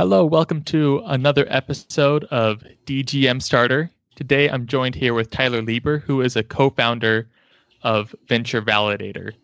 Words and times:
Hello, 0.00 0.24
welcome 0.24 0.62
to 0.62 1.02
another 1.04 1.44
episode 1.50 2.24
of 2.30 2.64
DGM 2.86 3.42
Starter. 3.42 3.90
Today 4.16 4.48
I'm 4.48 4.66
joined 4.66 4.94
here 4.94 5.12
with 5.12 5.28
Tyler 5.28 5.60
Leber, 5.60 6.00
who 6.00 6.22
is 6.22 6.36
a 6.36 6.42
co 6.42 6.70
founder 6.70 7.28
of 7.82 8.14
Venture 8.26 8.62
Validator. 8.62 9.34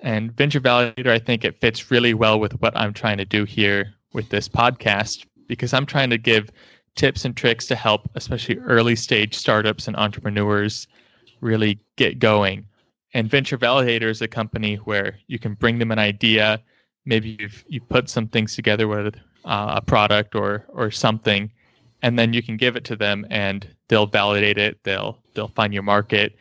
And 0.00 0.30
Venture 0.36 0.60
Validator, 0.60 1.06
I 1.06 1.18
think 1.18 1.46
it 1.46 1.58
fits 1.62 1.90
really 1.90 2.12
well 2.12 2.38
with 2.38 2.52
what 2.60 2.76
I'm 2.76 2.92
trying 2.92 3.16
to 3.16 3.24
do 3.24 3.44
here 3.44 3.94
with 4.12 4.28
this 4.28 4.50
podcast 4.50 5.24
because 5.46 5.72
I'm 5.72 5.86
trying 5.86 6.10
to 6.10 6.18
give 6.18 6.50
tips 6.94 7.24
and 7.24 7.34
tricks 7.34 7.66
to 7.68 7.74
help, 7.74 8.10
especially 8.14 8.58
early 8.58 8.96
stage 8.96 9.34
startups 9.34 9.88
and 9.88 9.96
entrepreneurs, 9.96 10.88
really 11.40 11.80
get 11.96 12.18
going. 12.18 12.66
And 13.14 13.30
Venture 13.30 13.56
Validator 13.56 14.10
is 14.10 14.20
a 14.20 14.28
company 14.28 14.74
where 14.76 15.18
you 15.28 15.38
can 15.38 15.54
bring 15.54 15.78
them 15.78 15.90
an 15.90 15.98
idea. 15.98 16.60
Maybe 17.06 17.38
you've 17.40 17.64
you 17.66 17.80
put 17.80 18.10
some 18.10 18.28
things 18.28 18.54
together 18.54 18.86
with 18.86 19.16
uh, 19.44 19.74
a 19.76 19.82
product 19.82 20.34
or 20.34 20.64
or 20.68 20.90
something, 20.90 21.50
and 22.02 22.18
then 22.18 22.32
you 22.32 22.42
can 22.42 22.56
give 22.56 22.76
it 22.76 22.84
to 22.84 22.96
them, 22.96 23.26
and 23.30 23.66
they'll 23.88 24.06
validate 24.06 24.58
it. 24.58 24.78
They'll 24.84 25.18
they'll 25.34 25.48
find 25.48 25.72
your 25.72 25.82
market. 25.82 26.34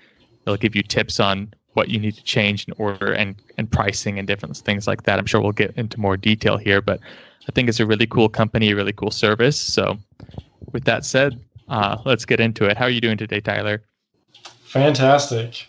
They'll 0.45 0.57
give 0.57 0.75
you 0.75 0.83
tips 0.83 1.19
on 1.19 1.53
what 1.73 1.89
you 1.89 1.99
need 1.99 2.15
to 2.15 2.23
change 2.23 2.67
in 2.67 2.73
order 2.77 3.13
and 3.13 3.35
and 3.57 3.71
pricing 3.71 4.19
and 4.19 4.27
different 4.27 4.57
things 4.57 4.87
like 4.87 5.03
that. 5.03 5.19
I'm 5.19 5.25
sure 5.25 5.41
we'll 5.41 5.51
get 5.51 5.75
into 5.77 5.99
more 5.99 6.17
detail 6.17 6.57
here, 6.57 6.81
but 6.81 6.99
I 7.47 7.51
think 7.53 7.69
it's 7.69 7.79
a 7.79 7.85
really 7.85 8.07
cool 8.07 8.29
company, 8.29 8.71
a 8.71 8.75
really 8.75 8.93
cool 8.93 9.11
service. 9.11 9.59
So, 9.59 9.97
with 10.71 10.83
that 10.85 11.05
said, 11.05 11.39
uh, 11.69 11.97
let's 12.05 12.25
get 12.25 12.39
into 12.39 12.65
it. 12.65 12.77
How 12.77 12.85
are 12.85 12.89
you 12.89 13.01
doing 13.01 13.17
today, 13.17 13.39
Tyler? 13.39 13.83
Fantastic. 14.63 15.67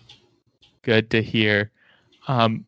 Good 0.82 1.10
to 1.10 1.23
hear. 1.23 1.70
Um, 2.28 2.64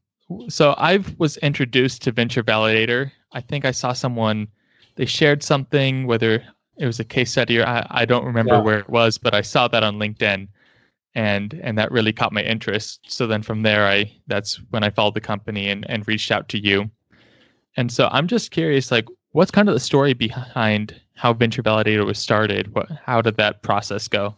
so 0.49 0.75
I 0.79 1.05
was 1.19 1.37
introduced 1.39 2.03
to 2.03 2.13
Venture 2.13 2.43
Validator. 2.43 3.11
I 3.35 3.41
think 3.41 3.65
I 3.65 3.73
saw 3.73 3.93
someone 3.93 4.49
they 4.97 5.07
shared 5.07 5.43
something, 5.43 6.07
whether 6.07 6.43
it 6.79 6.87
was 6.87 7.01
a 7.01 7.05
case 7.05 7.33
study 7.33 7.59
or 7.59 7.67
I, 7.67 7.87
I 7.91 8.05
don't 8.05 8.25
remember 8.25 8.55
yeah. 8.55 8.61
where 8.61 8.79
it 8.79 8.89
was, 8.89 9.19
but 9.19 9.35
I 9.35 9.43
saw 9.43 9.69
that 9.69 9.83
on 9.83 9.99
LinkedIn, 9.99 10.49
and 11.15 11.61
and 11.63 11.77
that 11.79 11.93
really 11.93 12.13
caught 12.13 12.33
my 12.33 12.43
interest. 12.43 13.01
So 13.09 13.27
then 13.27 13.43
from 13.43 13.63
there, 13.63 13.87
I 13.87 14.11
that's 14.27 14.61
when 14.71 14.85
I 14.85 14.91
followed 14.91 15.15
the 15.15 15.21
company 15.21 15.71
and 15.71 15.85
and 15.91 16.07
reached 16.09 16.31
out 16.31 16.49
to 16.51 16.59
you. 16.59 16.91
And 17.77 17.91
so 17.91 18.09
I'm 18.13 18.29
just 18.29 18.53
curious, 18.53 18.93
like, 18.93 19.07
what's 19.33 19.51
kind 19.51 19.69
of 19.69 19.75
the 19.75 19.81
story 19.81 20.15
behind 20.15 21.01
how 21.17 21.33
Venture 21.33 21.63
Validator 21.63 22.07
was 22.07 22.19
started? 22.19 22.73
What 22.75 22.89
how 23.05 23.21
did 23.21 23.37
that 23.37 23.63
process 23.63 24.09
go? 24.09 24.35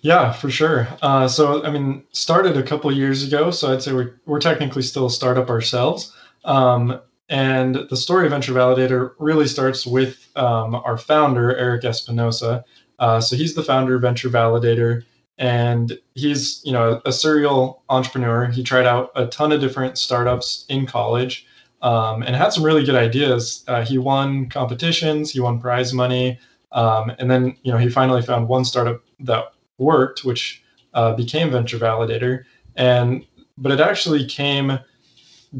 Yeah, 0.00 0.32
for 0.32 0.50
sure. 0.50 0.86
Uh, 1.02 1.26
so, 1.26 1.64
I 1.64 1.70
mean, 1.70 2.04
started 2.12 2.56
a 2.56 2.62
couple 2.62 2.92
years 2.92 3.26
ago. 3.26 3.50
So 3.50 3.72
I'd 3.72 3.82
say 3.82 3.92
we're, 3.92 4.14
we're 4.24 4.40
technically 4.40 4.82
still 4.82 5.06
a 5.06 5.10
startup 5.10 5.50
ourselves. 5.50 6.14
Um, 6.44 7.00
and 7.28 7.86
the 7.90 7.96
story 7.96 8.26
of 8.26 8.30
Venture 8.30 8.52
Validator 8.52 9.12
really 9.18 9.46
starts 9.46 9.86
with 9.86 10.28
um, 10.36 10.74
our 10.74 10.96
founder, 10.96 11.56
Eric 11.56 11.84
Espinosa. 11.84 12.64
Uh, 12.98 13.20
so 13.20 13.36
he's 13.36 13.54
the 13.54 13.62
founder 13.62 13.96
of 13.96 14.02
Venture 14.02 14.28
Validator, 14.28 15.02
and 15.38 15.98
he's 16.14 16.62
you 16.64 16.72
know 16.72 17.00
a 17.04 17.12
serial 17.12 17.82
entrepreneur. 17.88 18.46
He 18.46 18.62
tried 18.62 18.86
out 18.86 19.10
a 19.14 19.26
ton 19.26 19.52
of 19.52 19.60
different 19.60 19.98
startups 19.98 20.64
in 20.68 20.86
college, 20.86 21.46
um, 21.82 22.22
and 22.22 22.36
had 22.36 22.52
some 22.52 22.64
really 22.64 22.84
good 22.84 22.94
ideas. 22.94 23.64
Uh, 23.66 23.84
he 23.84 23.98
won 23.98 24.48
competitions, 24.48 25.32
he 25.32 25.40
won 25.40 25.60
prize 25.60 25.92
money, 25.92 26.38
um, 26.72 27.10
and 27.18 27.30
then 27.30 27.56
you 27.62 27.72
know 27.72 27.78
he 27.78 27.88
finally 27.88 28.22
found 28.22 28.48
one 28.48 28.64
startup 28.64 29.02
that 29.20 29.52
worked, 29.78 30.24
which 30.24 30.62
uh, 30.94 31.12
became 31.14 31.50
Venture 31.50 31.78
Validator. 31.78 32.44
And 32.76 33.24
but 33.58 33.72
it 33.72 33.80
actually 33.80 34.26
came 34.26 34.78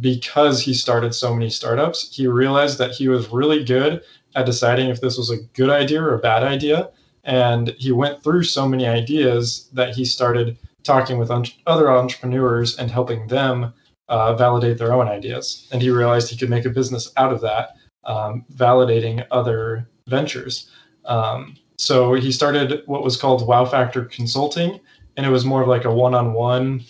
because 0.01 0.63
he 0.63 0.75
started 0.75 1.15
so 1.15 1.33
many 1.35 1.51
startups. 1.51 2.15
He 2.15 2.27
realized 2.27 2.79
that 2.79 2.93
he 2.93 3.09
was 3.09 3.29
really 3.29 3.65
good 3.65 4.03
at 4.35 4.47
deciding 4.47 4.91
if 4.91 5.01
this 5.01 5.17
was 5.17 5.31
a 5.31 5.43
good 5.55 5.71
idea 5.71 6.03
or 6.03 6.15
a 6.15 6.19
bad 6.19 6.43
idea. 6.43 6.91
And 7.25 7.75
he 7.79 7.93
went 7.93 8.23
through 8.23 8.45
so 8.45 8.69
many 8.69 8.87
ideas 8.87 9.69
that 9.73 9.95
he 9.95 10.05
started 10.05 10.59
talking 10.85 11.19
with 11.19 11.31
un- 11.31 11.47
other 11.67 11.91
entrepreneurs 11.91 12.77
and 12.79 12.91
helping 12.91 13.27
them 13.27 13.73
uh, 14.09 14.35
validate 14.35 14.79
their 14.79 14.93
own 14.93 15.09
ideas. 15.09 15.69
And 15.73 15.83
he 15.83 15.91
realized 15.91 16.31
he 16.31 16.37
could 16.37 16.51
make 16.51 16.65
a 16.65 16.71
business 16.71 17.13
out 17.17 17.33
of 17.33 17.41
that, 17.41 17.71
um, 18.05 18.45
validating 18.55 19.27
other 19.31 19.89
ventures. 20.07 20.71
Um, 21.05 21.57
so 21.79 22.15
he 22.15 22.33
started 22.33 22.83
what 22.87 23.03
was 23.03 23.17
called 23.17 23.47
Wow 23.47 23.65
Factor 23.65 24.05
Consulting, 24.05 24.81
and 25.17 25.27
it 25.27 25.31
was 25.31 25.45
more 25.45 25.63
of 25.63 25.69
like 25.69 25.85
a 25.85 25.93
one-on-one 25.93 26.85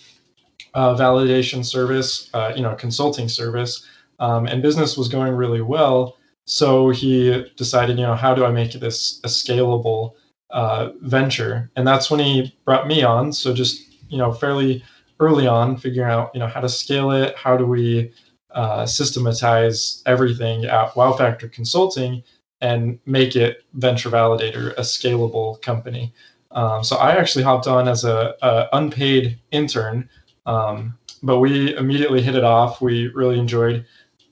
uh, 0.76 0.94
validation 0.94 1.64
service, 1.64 2.31
uh, 2.34 2.53
you 2.54 2.62
know, 2.62 2.75
consulting 2.75 3.28
service. 3.28 3.84
Um, 4.19 4.47
and 4.47 4.62
business 4.62 4.97
was 4.97 5.09
going 5.09 5.32
really 5.34 5.62
well. 5.62 6.16
So 6.44 6.91
he 6.91 7.44
decided, 7.56 7.98
you 7.98 8.06
know, 8.06 8.14
how 8.14 8.34
do 8.34 8.44
I 8.44 8.50
make 8.50 8.72
this 8.72 9.20
a 9.25 9.28
scalable 9.28 10.12
uh, 10.50 10.91
venture? 11.00 11.70
And 11.76 11.86
that's 11.86 12.10
when 12.10 12.20
he 12.20 12.54
brought 12.65 12.86
me 12.86 13.03
on. 13.03 13.32
So 13.32 13.53
just, 13.53 13.82
you 14.09 14.19
know, 14.19 14.32
fairly 14.32 14.84
early 15.19 15.47
on, 15.47 15.76
figuring 15.76 16.10
out, 16.10 16.31
you 16.34 16.41
know, 16.41 16.47
how 16.47 16.60
to 16.60 16.69
scale 16.69 17.10
it, 17.10 17.34
how 17.36 17.56
do 17.56 17.66
we 17.66 18.12
uh, 18.54 18.84
systematize 18.86 20.03
everything 20.06 20.66
at 20.66 20.94
Wow 20.94 21.12
Factor 21.12 21.48
Consulting 21.48 22.22
and 22.60 22.98
make 23.06 23.34
it 23.34 23.65
Venture 23.75 24.10
Validator 24.10 24.72
a 24.76 24.82
scalable 24.82 25.60
company. 25.62 26.12
Um, 26.50 26.84
so 26.84 26.97
I 26.97 27.16
actually 27.16 27.44
hopped 27.44 27.66
on 27.66 27.88
as 27.88 28.04
a, 28.04 28.34
a 28.42 28.69
unpaid 28.72 29.38
intern, 29.50 30.09
um, 30.47 30.97
but 31.23 31.39
we 31.39 31.77
immediately 31.77 32.23
hit 32.23 32.34
it 32.34 32.45
off. 32.45 32.81
We 32.81 33.09
really 33.09 33.39
enjoyed, 33.39 33.84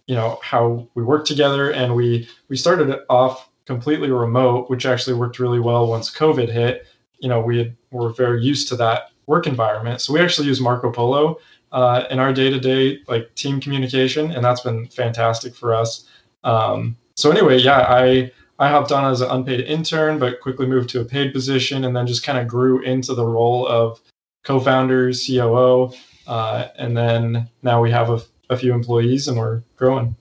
you 0.07 0.15
know, 0.15 0.39
how 0.43 0.89
we 0.95 1.03
worked 1.03 1.27
together, 1.27 1.73
and 1.73 1.95
we 1.95 2.29
we 2.49 2.57
started 2.57 3.01
off 3.11 3.51
completely 3.67 4.11
remote, 4.11 4.71
which 4.71 4.87
actually 4.87 5.17
worked 5.17 5.39
really 5.39 5.61
well 5.61 5.87
once 5.87 6.15
COVID 6.15 6.51
hit. 6.51 6.87
You 7.19 7.29
know, 7.29 7.41
we 7.41 7.59
had, 7.59 7.77
were 7.91 8.13
very 8.13 8.43
used 8.43 8.69
to 8.69 8.77
that 8.77 9.11
work 9.27 9.47
environment, 9.47 10.01
so 10.01 10.13
we 10.13 10.21
actually 10.21 10.49
use 10.49 10.61
Marco 10.61 10.91
Polo 10.91 11.39
uh, 11.73 12.05
in 12.11 12.19
our 12.19 12.33
day-to-day 12.33 13.01
like 13.09 13.35
team 13.35 13.61
communication, 13.61 14.31
and 14.31 14.45
that's 14.45 14.61
been 14.61 14.87
fantastic 14.89 15.55
for 15.55 15.75
us. 15.75 16.07
Um, 16.45 16.97
so 17.17 17.31
anyway, 17.31 17.59
yeah, 17.59 17.87
I 17.89 18.31
I 18.59 18.69
hopped 18.69 18.93
on 18.93 19.11
as 19.11 19.21
an 19.21 19.31
unpaid 19.31 19.61
intern, 19.61 20.19
but 20.19 20.41
quickly 20.41 20.67
moved 20.67 20.91
to 20.91 21.01
a 21.01 21.05
paid 21.05 21.33
position, 21.33 21.85
and 21.85 21.97
then 21.97 22.07
just 22.07 22.25
kind 22.25 22.39
of 22.39 22.47
grew 22.47 22.81
into 22.83 23.15
the 23.15 23.27
role 23.27 23.67
of 23.67 24.01
co-founder, 24.44 25.12
COO, 25.12 25.93
uh, 26.27 26.69
and 26.77 26.97
then 26.97 27.49
now 27.62 27.82
we 27.82 27.91
have 27.91 28.10
a, 28.10 28.21
a 28.50 28.56
few 28.56 28.72
employees, 28.72 29.28
and 29.28 29.37
we're 29.37 29.62
growing. 29.77 30.15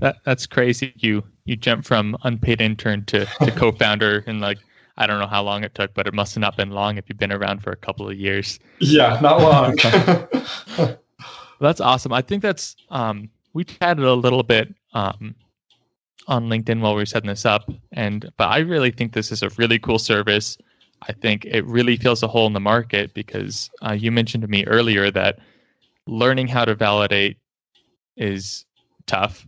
That 0.00 0.16
that's 0.24 0.46
crazy. 0.46 0.92
You 0.96 1.22
you 1.44 1.56
jumped 1.56 1.86
from 1.86 2.16
unpaid 2.22 2.60
intern 2.60 3.04
to, 3.06 3.26
to 3.42 3.50
co-founder 3.56 4.24
in 4.26 4.40
like 4.40 4.58
I 4.96 5.06
don't 5.06 5.20
know 5.20 5.26
how 5.26 5.42
long 5.42 5.64
it 5.64 5.74
took, 5.74 5.94
but 5.94 6.06
it 6.06 6.14
must 6.14 6.34
have 6.34 6.40
not 6.40 6.56
been 6.56 6.70
long 6.70 6.98
if 6.98 7.08
you've 7.08 7.18
been 7.18 7.32
around 7.32 7.62
for 7.62 7.70
a 7.70 7.76
couple 7.76 8.08
of 8.08 8.16
years. 8.16 8.58
Yeah, 8.80 9.18
not 9.20 9.40
long. 9.40 9.76
that's 11.60 11.80
awesome. 11.80 12.12
I 12.12 12.20
think 12.20 12.42
that's 12.42 12.76
um, 12.90 13.30
we 13.54 13.64
chatted 13.64 14.04
a 14.04 14.14
little 14.14 14.42
bit 14.42 14.74
um, 14.94 15.34
on 16.26 16.48
LinkedIn 16.48 16.80
while 16.80 16.94
we 16.94 17.02
are 17.02 17.06
setting 17.06 17.28
this 17.28 17.46
up, 17.46 17.70
and 17.92 18.30
but 18.36 18.48
I 18.48 18.58
really 18.58 18.90
think 18.90 19.12
this 19.12 19.30
is 19.30 19.42
a 19.42 19.50
really 19.50 19.78
cool 19.78 19.98
service. 19.98 20.58
I 21.02 21.12
think 21.12 21.44
it 21.44 21.64
really 21.64 21.96
fills 21.96 22.22
a 22.22 22.28
hole 22.28 22.46
in 22.46 22.52
the 22.52 22.60
market 22.60 23.14
because 23.14 23.70
uh, 23.82 23.92
you 23.92 24.10
mentioned 24.10 24.42
to 24.42 24.48
me 24.48 24.64
earlier 24.66 25.10
that 25.10 25.38
learning 26.06 26.48
how 26.48 26.64
to 26.64 26.74
validate 26.74 27.38
is 28.16 28.64
tough, 29.06 29.46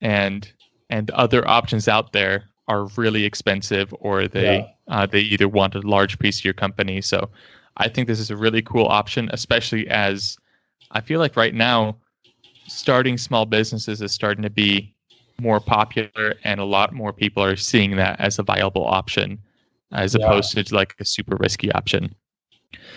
and 0.00 0.50
and 0.90 1.10
other 1.10 1.46
options 1.46 1.88
out 1.88 2.12
there 2.12 2.44
are 2.68 2.86
really 2.96 3.24
expensive, 3.24 3.94
or 4.00 4.28
they 4.28 4.58
yeah. 4.58 4.66
uh, 4.88 5.06
they 5.06 5.20
either 5.20 5.48
want 5.48 5.74
a 5.74 5.80
large 5.80 6.18
piece 6.18 6.38
of 6.38 6.44
your 6.44 6.54
company. 6.54 7.00
So 7.00 7.28
I 7.76 7.88
think 7.88 8.08
this 8.08 8.20
is 8.20 8.30
a 8.30 8.36
really 8.36 8.62
cool 8.62 8.86
option, 8.86 9.28
especially 9.32 9.88
as 9.88 10.36
I 10.90 11.00
feel 11.00 11.20
like 11.20 11.36
right 11.36 11.54
now 11.54 11.96
starting 12.66 13.16
small 13.18 13.46
businesses 13.46 14.02
is 14.02 14.12
starting 14.12 14.42
to 14.42 14.50
be 14.50 14.94
more 15.40 15.60
popular 15.60 16.34
and 16.44 16.60
a 16.60 16.64
lot 16.64 16.92
more 16.92 17.12
people 17.12 17.42
are 17.42 17.56
seeing 17.56 17.96
that 17.96 18.18
as 18.20 18.38
a 18.38 18.42
viable 18.42 18.84
option 18.84 19.38
as 19.92 20.14
yeah. 20.14 20.26
opposed 20.26 20.52
to 20.52 20.74
like 20.74 20.94
a 21.00 21.04
super 21.04 21.36
risky 21.36 21.72
option. 21.72 22.14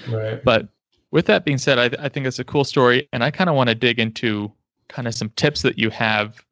Right. 0.10 0.44
But 0.44 0.68
with 1.12 1.26
that 1.28 1.46
being 1.46 1.58
said, 1.58 1.80
I, 1.80 2.04
I 2.04 2.10
think 2.10 2.26
it's 2.26 2.40
a 2.40 2.44
cool 2.44 2.64
story 2.64 3.08
and 3.14 3.24
I 3.24 3.32
kind 3.32 3.50
of 3.50 3.56
want 3.56 3.70
to 3.70 3.76
dig 3.76 4.00
into 4.00 4.52
kind 4.88 5.08
of 5.08 5.16
some 5.16 5.30
tips 5.32 5.62
that 5.62 5.78
you 5.78 5.90
have 5.90 6.44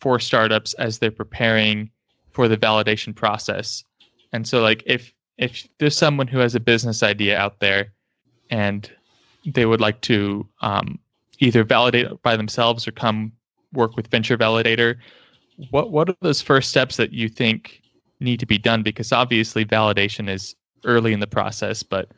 for 0.00 0.18
startups 0.18 0.74
as 0.74 0.98
they're 0.98 1.10
preparing 1.10 1.90
for 2.30 2.48
the 2.48 2.56
validation 2.56 3.14
process. 3.14 3.84
And 4.32 4.46
so 4.46 4.60
like 4.62 4.82
if 4.86 5.12
if 5.38 5.68
there's 5.78 5.96
someone 5.96 6.26
who 6.26 6.38
has 6.38 6.54
a 6.54 6.60
business 6.60 7.02
idea 7.02 7.38
out 7.38 7.60
there 7.60 7.92
and 8.50 8.90
they 9.46 9.66
would 9.66 9.80
like 9.80 10.00
to 10.02 10.46
um, 10.62 10.98
either 11.38 11.62
validate 11.62 12.22
by 12.22 12.36
themselves 12.36 12.88
or 12.88 12.92
come 12.92 13.32
work 13.72 13.96
with 13.96 14.08
venture 14.08 14.36
validator 14.36 14.96
what 15.70 15.90
what 15.90 16.08
are 16.08 16.16
those 16.20 16.40
first 16.40 16.70
steps 16.70 16.96
that 16.96 17.12
you 17.12 17.28
think 17.28 17.82
need 18.20 18.40
to 18.40 18.46
be 18.46 18.58
done 18.58 18.82
because 18.82 19.12
obviously 19.12 19.64
validation 19.64 20.28
is 20.28 20.54
early 20.84 21.12
in 21.12 21.20
the 21.20 21.26
process 21.26 21.82
but 21.82 22.10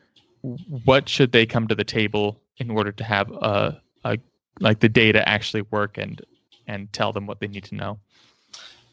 what 0.85 1.07
should 1.07 1.31
they 1.31 1.45
come 1.45 1.67
to 1.67 1.75
the 1.75 1.83
table 1.83 2.41
in 2.57 2.71
order 2.71 2.91
to 2.91 3.03
have 3.03 3.31
a, 3.31 3.81
a 4.03 4.17
like 4.59 4.79
the 4.79 4.89
data 4.89 5.27
actually 5.27 5.61
work 5.71 5.97
and 5.97 6.21
and 6.67 6.91
tell 6.93 7.11
them 7.11 7.25
what 7.27 7.39
they 7.39 7.47
need 7.47 7.63
to 7.63 7.75
know 7.75 7.99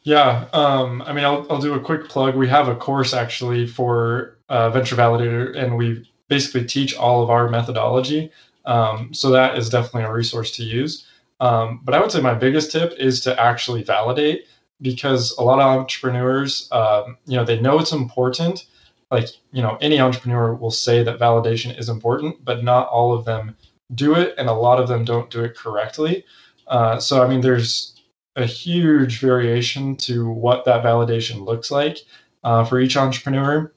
Yeah, 0.04 0.48
um, 0.52 1.02
I 1.02 1.12
mean, 1.12 1.24
I'll, 1.24 1.46
I'll 1.50 1.60
do 1.60 1.74
a 1.74 1.80
quick 1.80 2.08
plug. 2.08 2.34
We 2.34 2.48
have 2.48 2.68
a 2.68 2.74
course 2.74 3.12
actually 3.12 3.66
for 3.66 4.38
uh, 4.48 4.70
Venture 4.70 4.96
Validator, 4.96 5.54
and 5.54 5.76
we 5.76 6.08
basically 6.28 6.64
teach 6.64 6.96
all 6.96 7.22
of 7.22 7.30
our 7.30 7.48
methodology. 7.48 8.30
Um, 8.64 9.12
so 9.12 9.30
that 9.30 9.58
is 9.58 9.68
definitely 9.68 10.04
a 10.04 10.12
resource 10.12 10.54
to 10.56 10.62
use. 10.62 11.06
Um, 11.40 11.80
but 11.84 11.94
I 11.94 12.00
would 12.00 12.10
say 12.10 12.20
my 12.20 12.34
biggest 12.34 12.72
tip 12.72 12.94
is 12.98 13.20
to 13.22 13.38
actually 13.38 13.82
validate 13.82 14.46
because 14.80 15.36
a 15.38 15.42
lot 15.42 15.60
of 15.60 15.66
entrepreneurs, 15.66 16.68
um, 16.72 17.16
you 17.26 17.36
know, 17.36 17.44
they 17.44 17.60
know 17.60 17.78
it's 17.78 17.92
important. 17.92 18.66
Like, 19.10 19.28
you 19.52 19.62
know, 19.62 19.78
any 19.80 20.00
entrepreneur 20.00 20.54
will 20.54 20.70
say 20.70 21.02
that 21.02 21.18
validation 21.18 21.78
is 21.78 21.88
important, 21.88 22.44
but 22.44 22.62
not 22.62 22.88
all 22.88 23.12
of 23.12 23.24
them 23.24 23.56
do 23.94 24.14
it, 24.14 24.34
and 24.38 24.48
a 24.48 24.52
lot 24.52 24.80
of 24.80 24.88
them 24.88 25.04
don't 25.04 25.30
do 25.30 25.42
it 25.44 25.56
correctly. 25.56 26.24
Uh, 26.66 27.00
so, 27.00 27.22
I 27.22 27.28
mean, 27.28 27.40
there's 27.40 27.94
a 28.36 28.44
huge 28.44 29.20
variation 29.20 29.96
to 29.96 30.28
what 30.28 30.64
that 30.66 30.84
validation 30.84 31.44
looks 31.44 31.70
like 31.70 31.98
uh, 32.44 32.64
for 32.64 32.78
each 32.78 32.96
entrepreneur. 32.96 33.72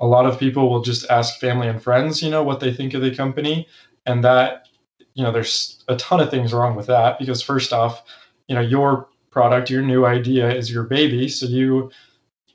A 0.00 0.06
lot 0.06 0.26
of 0.26 0.38
people 0.38 0.70
will 0.70 0.82
just 0.82 1.08
ask 1.10 1.38
family 1.38 1.68
and 1.68 1.82
friends, 1.82 2.22
you 2.22 2.30
know, 2.30 2.42
what 2.42 2.60
they 2.60 2.72
think 2.72 2.94
of 2.94 3.02
the 3.02 3.14
company, 3.14 3.68
and 4.06 4.24
that, 4.24 4.68
you 5.14 5.22
know, 5.22 5.32
there's 5.32 5.84
a 5.88 5.96
ton 5.96 6.20
of 6.20 6.30
things 6.30 6.52
wrong 6.52 6.74
with 6.74 6.86
that 6.86 7.18
because 7.18 7.42
first 7.42 7.72
off, 7.72 8.02
you 8.48 8.54
know, 8.54 8.60
your 8.60 9.08
product, 9.36 9.68
your 9.68 9.82
new 9.82 10.06
idea 10.06 10.50
is 10.50 10.70
your 10.70 10.84
baby, 10.84 11.28
so 11.28 11.44
you 11.44 11.90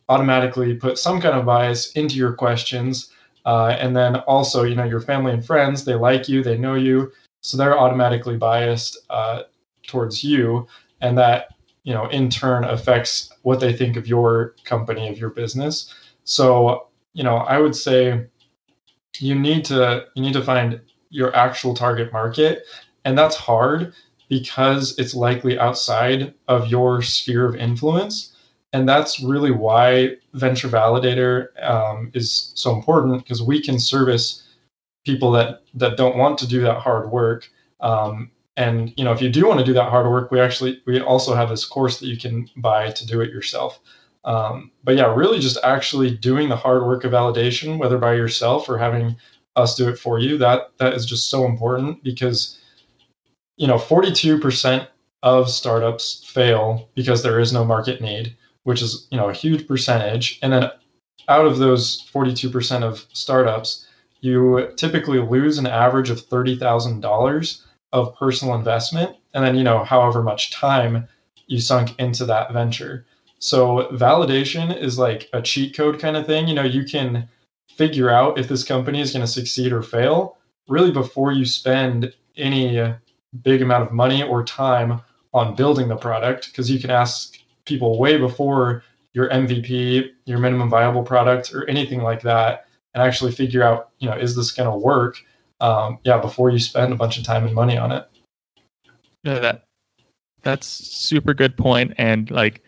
automatically 0.10 0.74
put 0.74 0.98
some 0.98 1.22
kind 1.22 1.38
of 1.38 1.45
bias 1.45 1.92
into 1.92 2.16
your 2.16 2.33
questions. 2.33 3.12
Uh, 3.45 3.78
and 3.80 3.95
then 3.95 4.16
also, 4.22 4.63
you 4.63 4.74
know, 4.74 4.83
your 4.83 5.00
family 5.00 5.31
and 5.31 5.45
friends, 5.45 5.86
they 5.86 5.94
like 5.94 6.28
you, 6.28 6.42
they 6.42 6.57
know 6.57 6.74
you, 6.74 7.12
so 7.42 7.56
they're 7.56 7.78
automatically 7.78 8.36
biased 8.36 8.98
uh, 9.12 9.44
towards 9.86 10.24
you. 10.24 10.66
And 11.01 11.16
that, 11.19 11.50
you 11.83 11.94
know, 11.94 12.07
in 12.07 12.31
turn 12.31 12.63
affects 12.63 13.31
what 13.44 13.60
they 13.60 13.74
think 13.74 13.95
of 13.95 14.07
your 14.07 14.56
company, 14.63 15.07
of 15.07 15.19
your 15.19 15.30
business. 15.30 15.94
So, 16.24 16.88
you 17.13 17.24
know, 17.24 17.38
I 17.54 17.60
would 17.60 17.75
say 17.75 18.25
you 19.19 19.36
need 19.36 19.66
to 19.66 20.06
you 20.16 20.24
need 20.24 20.34
to 20.34 20.44
find 20.44 20.81
your 21.12 21.36
actual 21.36 21.75
target 21.75 22.12
market. 22.12 22.63
And 23.06 23.16
that's 23.16 23.36
hard 23.36 23.94
because 24.31 24.98
it's 24.98 25.13
likely 25.13 25.60
outside 25.60 26.33
of 26.48 26.68
your 26.68 27.01
sphere 27.01 27.45
of 27.45 27.54
influence. 27.54 28.33
And 28.72 28.88
that's 28.88 29.19
really 29.19 29.51
why 29.51 30.16
Venture 30.33 30.69
Validator 30.69 31.48
um, 31.62 32.10
is 32.13 32.54
so 32.56 32.74
important 32.74 33.22
because 33.22 33.44
we 33.44 33.62
can 33.62 33.78
service 33.78 34.48
people 35.06 35.31
that 35.31 35.63
that 35.74 35.98
don't 35.98 36.16
want 36.16 36.38
to 36.38 36.48
do 36.48 36.62
that 36.62 36.78
hard 36.78 37.12
work. 37.12 37.50
Um, 37.81 38.31
and 38.56 38.94
you 38.95 39.04
know, 39.04 39.12
if 39.12 39.22
you 39.22 39.30
do 39.30 39.45
want 39.45 39.60
to 39.60 39.66
do 39.66 39.74
that 39.74 39.89
hard 39.89 40.10
work, 40.10 40.31
we 40.31 40.39
actually 40.39 40.81
we 40.86 41.01
also 41.01 41.36
have 41.36 41.50
this 41.50 41.66
course 41.66 42.00
that 42.00 42.07
you 42.07 42.16
can 42.16 42.50
buy 42.56 42.89
to 42.92 43.06
do 43.06 43.19
it 43.19 43.31
yourself. 43.31 43.81
Um, 44.24 44.72
but 44.86 44.95
yeah, 44.95 45.13
really 45.13 45.39
just 45.39 45.57
actually 45.62 46.16
doing 46.16 46.48
the 46.48 46.56
hard 46.56 46.86
work 46.86 47.04
of 47.04 47.12
validation, 47.12 47.77
whether 47.77 47.98
by 47.98 48.13
yourself 48.13 48.69
or 48.69 48.77
having 48.77 49.18
us 49.57 49.75
do 49.75 49.89
it 49.89 50.00
for 50.00 50.19
you, 50.19 50.38
that 50.38 50.72
that 50.77 50.94
is 50.94 51.06
just 51.06 51.30
so 51.30 51.45
important 51.45 52.01
because 52.01 52.61
you 53.62 53.68
know, 53.68 53.75
42% 53.75 54.88
of 55.22 55.48
startups 55.48 56.24
fail 56.25 56.90
because 56.96 57.22
there 57.22 57.40
is 57.40 57.54
no 57.54 57.63
market 57.63 58.02
need, 58.02 58.36
which 58.63 58.81
is, 58.81 59.08
you 59.12 59.18
know, 59.18 59.30
a 59.30 59.34
huge 59.34 59.68
percentage. 59.68 60.40
And 60.42 60.52
then 60.52 60.72
out 61.30 61.46
of 61.46 61.60
those 61.60 62.10
42% 62.12 62.81
of 62.81 63.06
startups, 63.13 63.86
you 64.22 64.72
typically 64.78 65.19
lose 65.19 65.60
an 65.60 65.68
average 65.68 66.10
of 66.10 66.28
$30,000 66.28 67.62
of 67.92 68.16
personal 68.16 68.56
investment 68.56 69.16
and 69.36 69.46
then, 69.46 69.54
you 69.54 69.63
know, 69.63 69.84
however 69.84 70.24
much 70.24 70.50
time 70.50 71.08
you 71.46 71.60
sunk 71.60 71.94
into 72.00 72.25
that 72.25 72.52
venture. 72.52 73.06
So 73.38 73.90
validation 73.92 74.75
is 74.75 74.98
like 74.98 75.30
a 75.34 75.42
cheat 75.42 75.75
code 75.78 76.00
kind 76.00 76.18
of 76.18 76.25
thing. 76.25 76.48
You 76.48 76.56
know, 76.56 76.63
you 76.63 76.84
can 76.84 77.30
figure 77.69 78.10
out 78.10 78.40
if 78.40 78.48
this 78.48 78.63
company 78.63 79.02
is 79.02 79.13
going 79.13 79.24
to 79.24 79.31
succeed 79.31 79.72
or 79.72 79.84
fail 79.84 80.40
really 80.68 80.92
before 80.92 81.31
you 81.31 81.46
spend 81.46 82.12
any 82.36 82.96
big 83.44 83.62
amount 83.62 83.83
of 83.83 83.92
money 83.92 84.24
or 84.24 84.44
time 84.44 85.01
on 85.33 85.56
building 85.56 85.88
the 85.88 85.95
product 85.95 86.48
because 86.48 86.69
you 86.69 86.80
can 86.80 86.89
ask 86.89 87.38
people 87.66 87.98
way 87.98 88.18
before 88.18 88.83
your 89.13 89.30
MVP, 89.30 90.10
your 90.25 90.39
minimum 90.39 90.69
viable 90.69 91.04
product, 91.04 91.54
or 91.54 91.69
anything 91.69 92.01
like 92.01 92.22
that, 92.22 92.66
and 92.94 93.04
actually 93.04 93.31
figure 93.31 93.63
out, 93.63 93.89
you 94.00 94.10
know, 94.10 94.16
is 94.16 94.36
this 94.36 94.51
going 94.51 94.69
to 94.69 94.78
work? 94.78 95.18
Um, 95.60 96.00
yeah, 96.04 96.18
before 96.18 96.50
you 96.50 96.60
spend 96.60 96.92
a 96.92 96.95
bunch 96.95 97.18
of 97.18 97.24
time 97.24 97.45
and 97.45 97.54
money 97.54 97.78
on 97.78 97.92
it. 97.92 98.07
Yeah, 99.24 99.39
that 99.39 99.66
that's 100.42 100.66
super 100.66 101.34
good 101.34 101.56
point, 101.56 101.94
and 101.98 102.31
like, 102.31 102.63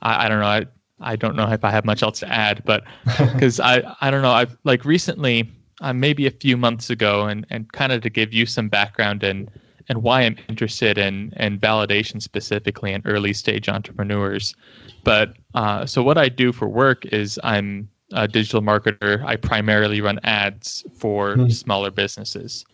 I, 0.00 0.26
I 0.26 0.28
don't 0.28 0.40
know, 0.40 0.46
I 0.46 0.66
I 1.00 1.16
don't 1.16 1.34
know 1.34 1.50
if 1.50 1.64
I 1.64 1.70
have 1.70 1.84
much 1.84 2.02
else 2.02 2.20
to 2.20 2.28
add, 2.28 2.62
but 2.64 2.84
because 3.18 3.58
I 3.58 3.82
I 4.00 4.10
don't 4.10 4.22
know, 4.22 4.30
I've 4.30 4.56
like 4.62 4.84
recently, 4.84 5.50
uh, 5.80 5.92
maybe 5.92 6.26
a 6.26 6.30
few 6.30 6.56
months 6.56 6.88
ago, 6.90 7.26
and 7.26 7.46
and 7.50 7.72
kind 7.72 7.90
of 7.90 8.02
to 8.02 8.10
give 8.10 8.32
you 8.32 8.46
some 8.46 8.68
background 8.68 9.24
and 9.24 9.50
and 9.90 10.04
why 10.04 10.22
I'm 10.22 10.36
interested 10.48 10.96
in 10.96 11.34
in 11.36 11.58
validation 11.58 12.22
specifically 12.22 12.92
in 12.92 13.02
early 13.04 13.34
stage 13.34 13.68
entrepreneurs. 13.68 14.54
But 15.02 15.34
uh, 15.54 15.84
so 15.84 16.02
what 16.02 16.16
I 16.16 16.28
do 16.28 16.52
for 16.52 16.68
work 16.68 17.04
is 17.06 17.38
I'm 17.42 17.90
a 18.12 18.28
digital 18.28 18.62
marketer. 18.62 19.22
I 19.24 19.34
primarily 19.36 20.00
run 20.00 20.20
ads 20.22 20.84
for 20.96 21.34
mm. 21.34 21.52
smaller 21.52 21.90
businesses. 21.90 22.64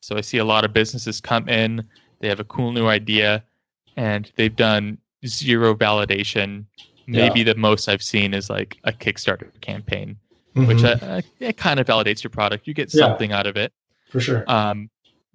So 0.00 0.16
I 0.16 0.20
see 0.20 0.38
a 0.38 0.44
lot 0.44 0.64
of 0.64 0.72
businesses 0.72 1.20
come 1.20 1.48
in, 1.48 1.84
they 2.20 2.28
have 2.28 2.40
a 2.40 2.44
cool 2.44 2.72
new 2.72 2.86
idea, 2.86 3.42
and 3.96 4.30
they've 4.36 4.54
done 4.54 4.96
zero 5.26 5.74
validation. 5.74 6.64
Maybe 7.06 7.40
yeah. 7.40 7.52
the 7.52 7.54
most 7.56 7.88
I've 7.88 8.02
seen 8.02 8.32
is 8.32 8.48
like 8.48 8.78
a 8.84 8.92
Kickstarter 8.92 9.50
campaign, 9.60 10.16
mm-hmm. 10.54 10.68
which 10.68 10.84
uh, 10.84 11.20
it 11.40 11.56
kind 11.56 11.80
of 11.80 11.86
validates 11.86 12.22
your 12.22 12.30
product. 12.30 12.68
You 12.68 12.74
get 12.74 12.90
something 12.92 13.30
yeah, 13.30 13.38
out 13.38 13.46
of 13.46 13.56
it, 13.56 13.72
for 14.08 14.20
sure. 14.20 14.44
Um, 14.46 14.88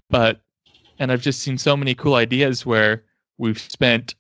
but 0.10 0.42
and 1.00 1.12
I've 1.12 1.22
just 1.22 1.42
seen 1.42 1.58
so 1.58 1.76
many 1.76 1.96
cool 1.96 2.16
ideas 2.16 2.66
where 2.66 3.04
we've 3.38 3.60
spent 3.60 4.16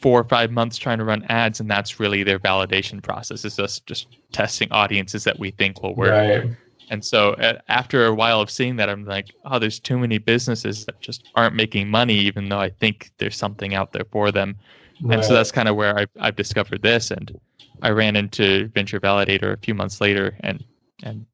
four 0.00 0.20
or 0.20 0.24
five 0.24 0.50
months 0.50 0.76
trying 0.76 0.98
to 0.98 1.04
run 1.04 1.24
ads, 1.24 1.60
and 1.60 1.70
that's 1.70 1.98
really 1.98 2.22
their 2.22 2.38
validation 2.38 3.02
process. 3.02 3.44
Is 3.44 3.58
us 3.58 3.80
just 3.80 4.08
testing 4.32 4.70
audiences 4.70 5.24
that 5.24 5.38
we 5.38 5.50
think 5.50 5.82
will 5.82 5.94
work. 5.94 6.10
Right. 6.10 6.56
And 6.90 7.04
so 7.04 7.32
uh, 7.34 7.58
after 7.68 8.06
a 8.06 8.14
while 8.14 8.40
of 8.40 8.50
seeing 8.50 8.76
that, 8.76 8.88
I'm 8.88 9.04
like, 9.04 9.34
oh, 9.44 9.58
there's 9.58 9.78
too 9.78 9.98
many 9.98 10.18
businesses 10.18 10.86
that 10.86 11.00
just 11.00 11.28
aren't 11.34 11.54
making 11.54 11.90
money, 11.90 12.14
even 12.14 12.48
though 12.48 12.60
I 12.60 12.70
think 12.70 13.10
there's 13.18 13.36
something 13.36 13.74
out 13.74 13.92
there 13.92 14.06
for 14.10 14.32
them. 14.32 14.56
Right. 15.02 15.16
And 15.16 15.24
so 15.24 15.34
that's 15.34 15.52
kind 15.52 15.68
of 15.68 15.76
where 15.76 15.98
I've, 15.98 16.10
I've 16.18 16.36
discovered 16.36 16.82
this. 16.82 17.10
And 17.10 17.38
I 17.82 17.90
ran 17.90 18.16
into 18.16 18.68
Venture 18.68 19.00
Validator 19.00 19.52
a 19.52 19.56
few 19.56 19.74
months 19.74 20.00
later, 20.00 20.36
and 20.40 20.64
and 21.02 21.26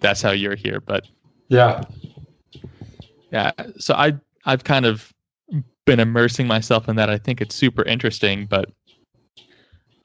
that's 0.00 0.20
how 0.20 0.32
you're 0.32 0.56
here. 0.56 0.80
But 0.80 1.06
yeah, 1.48 1.82
yeah. 3.32 3.52
So 3.78 3.94
I 3.94 4.14
I've 4.48 4.64
kind 4.64 4.86
of 4.86 5.12
been 5.84 6.00
immersing 6.00 6.46
myself 6.46 6.88
in 6.88 6.96
that. 6.96 7.10
I 7.10 7.18
think 7.18 7.42
it's 7.42 7.54
super 7.54 7.82
interesting, 7.82 8.46
but 8.46 8.70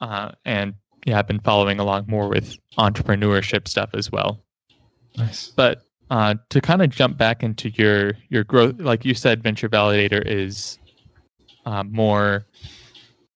uh, 0.01 0.31
and 0.43 0.73
yeah, 1.05 1.17
I've 1.17 1.27
been 1.27 1.39
following 1.39 1.79
along 1.79 2.05
more 2.07 2.27
with 2.27 2.57
entrepreneurship 2.77 3.69
stuff 3.69 3.91
as 3.93 4.11
well. 4.11 4.43
Nice. 5.17 5.47
But 5.55 5.83
uh, 6.11 6.35
to 6.49 6.59
kind 6.59 6.81
of 6.81 6.89
jump 6.89 7.17
back 7.17 7.41
into 7.41 7.69
your 7.69 8.13
your 8.27 8.43
growth, 8.43 8.81
like 8.81 9.05
you 9.05 9.13
said, 9.13 9.41
venture 9.41 9.69
validator 9.69 10.21
is 10.25 10.77
uh, 11.65 11.83
more 11.83 12.45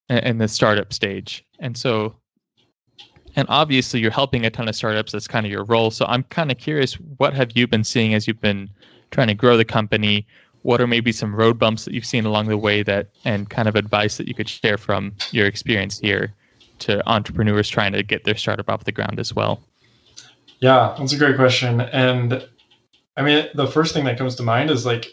in 0.10 0.40
the 0.40 0.48
startup 0.50 0.92
stage, 0.92 1.46
and 1.60 1.78
so 1.78 2.16
and 3.38 3.48
obviously 3.50 4.02
you're 4.02 4.12
helping 4.12 4.46
a 4.46 4.50
ton 4.50 4.68
of 4.68 4.76
startups. 4.76 5.14
That's 5.14 5.28
kind 5.28 5.46
of 5.46 5.52
your 5.52 5.64
role. 5.64 5.90
So 5.90 6.06
I'm 6.06 6.24
kind 6.24 6.52
of 6.52 6.58
curious, 6.58 6.96
what 6.96 7.34
have 7.34 7.56
you 7.56 7.66
been 7.66 7.86
seeing 7.86 8.14
as 8.14 8.28
you've 8.28 8.42
been 8.42 8.70
trying 9.12 9.28
to 9.28 9.36
grow 9.36 9.56
the 9.56 9.64
company? 9.64 10.28
What 10.68 10.82
are 10.82 10.88
maybe 10.88 11.14
some 11.14 11.34
road 11.34 11.58
bumps 11.58 11.86
that 11.86 11.94
you've 11.94 12.06
seen 12.06 12.26
along 12.26 12.48
the 12.48 12.58
way 12.58 12.84
that 12.84 13.08
and 13.24 13.50
kind 13.50 13.70
of 13.70 13.78
advice 13.78 14.18
that 14.18 14.28
you 14.28 14.34
could 14.34 14.50
share 14.50 14.78
from 14.78 15.14
your 15.32 15.48
experience 15.48 15.98
here 15.98 16.34
to 16.80 17.02
entrepreneurs 17.10 17.70
trying 17.70 17.94
to 17.94 18.04
get 18.04 18.26
their 18.26 18.36
startup 18.36 18.70
off 18.70 18.84
the 18.84 18.92
ground 18.92 19.18
as 19.18 19.34
well? 19.34 19.62
Yeah 20.60 20.94
that's 21.00 21.14
a 21.14 21.18
great 21.18 21.38
question. 21.38 21.80
And 21.80 22.46
i 23.16 23.22
mean 23.22 23.48
the 23.56 23.68
first 23.68 23.94
thing 23.94 24.04
that 24.04 24.18
comes 24.18 24.36
to 24.36 24.44
mind 24.44 24.70
is 24.70 24.86
like 24.86 25.08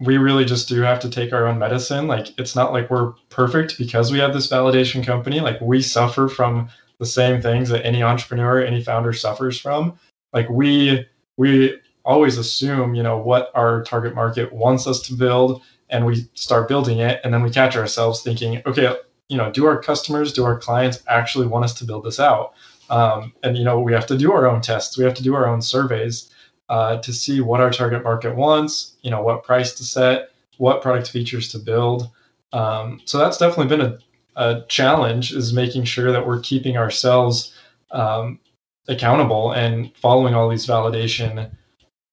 we 0.00 0.16
really 0.16 0.46
just 0.46 0.70
do 0.70 0.80
have 0.80 1.00
to 1.00 1.10
take 1.10 1.34
our 1.34 1.46
own 1.46 1.58
medicine. 1.58 2.06
Like 2.06 2.28
it's 2.38 2.56
not 2.56 2.72
like 2.72 2.88
we're 2.88 3.12
perfect 3.28 3.76
because 3.76 4.10
we 4.10 4.18
have 4.20 4.32
this 4.32 4.48
validation 4.48 5.04
company. 5.04 5.40
Like 5.40 5.60
we 5.60 5.82
suffer 5.82 6.28
from 6.28 6.70
the 6.98 7.04
same 7.04 7.42
things 7.42 7.68
that 7.68 7.84
any 7.84 8.02
entrepreneur 8.02 8.62
any 8.64 8.82
founder 8.82 9.12
suffers 9.12 9.60
from. 9.60 9.98
Like 10.32 10.48
we 10.48 11.06
we 11.36 11.78
always 12.08 12.38
assume, 12.38 12.94
you 12.94 13.02
know, 13.02 13.18
what 13.18 13.52
our 13.54 13.84
target 13.84 14.14
market 14.14 14.50
wants 14.52 14.86
us 14.86 15.00
to 15.02 15.14
build, 15.14 15.62
and 15.90 16.06
we 16.06 16.26
start 16.34 16.66
building 16.66 16.98
it, 17.00 17.20
and 17.22 17.32
then 17.32 17.42
we 17.42 17.50
catch 17.50 17.76
ourselves 17.76 18.22
thinking, 18.22 18.62
okay, 18.64 18.96
you 19.28 19.36
know, 19.36 19.52
do 19.52 19.66
our 19.66 19.80
customers, 19.80 20.32
do 20.32 20.42
our 20.44 20.58
clients 20.58 21.02
actually 21.06 21.46
want 21.46 21.66
us 21.66 21.74
to 21.74 21.84
build 21.84 22.04
this 22.04 22.18
out? 22.18 22.54
Um, 22.88 23.34
and 23.42 23.58
you 23.58 23.62
know, 23.62 23.78
we 23.78 23.92
have 23.92 24.06
to 24.06 24.16
do 24.16 24.32
our 24.32 24.48
own 24.48 24.62
tests, 24.62 24.96
we 24.96 25.04
have 25.04 25.12
to 25.14 25.22
do 25.22 25.34
our 25.34 25.46
own 25.46 25.60
surveys 25.60 26.32
uh, 26.70 26.96
to 27.02 27.12
see 27.12 27.42
what 27.42 27.60
our 27.60 27.70
target 27.70 28.02
market 28.02 28.34
wants, 28.34 28.96
you 29.02 29.10
know, 29.10 29.22
what 29.22 29.44
price 29.44 29.74
to 29.74 29.84
set, 29.84 30.30
what 30.56 30.80
product 30.80 31.10
features 31.10 31.48
to 31.52 31.58
build. 31.58 32.08
Um, 32.54 33.02
so 33.04 33.18
that's 33.18 33.36
definitely 33.36 33.76
been 33.76 33.86
a, 33.86 33.98
a 34.36 34.64
challenge 34.68 35.32
is 35.32 35.52
making 35.52 35.84
sure 35.84 36.10
that 36.10 36.26
we're 36.26 36.40
keeping 36.40 36.78
ourselves 36.78 37.54
um, 37.90 38.40
accountable 38.88 39.52
and 39.52 39.94
following 39.94 40.34
all 40.34 40.48
these 40.48 40.66
validation 40.66 41.50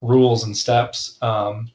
rules 0.02 0.44
and 0.44 0.56
steps. 0.56 1.18
Um, 1.22 1.72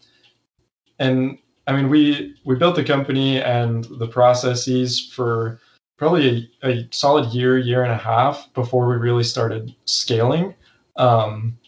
and 0.99 1.39
I 1.67 1.73
mean, 1.73 1.89
we 1.89 2.35
we 2.45 2.57
built 2.57 2.77
the 2.77 2.85
company 2.85 3.41
and 3.41 3.85
the 3.85 4.09
processes 4.09 5.13
for 5.15 5.61
probably 5.97 6.51
a, 6.63 6.69
a 6.69 6.89
solid 6.91 7.33
year, 7.33 7.59
year 7.59 7.83
and 7.83 7.93
a 7.93 7.97
half 7.97 8.53
before 8.55 8.89
we 8.89 8.97
really 8.97 9.25
started 9.25 9.75
scaling. 9.85 10.55
Um, 10.97 11.59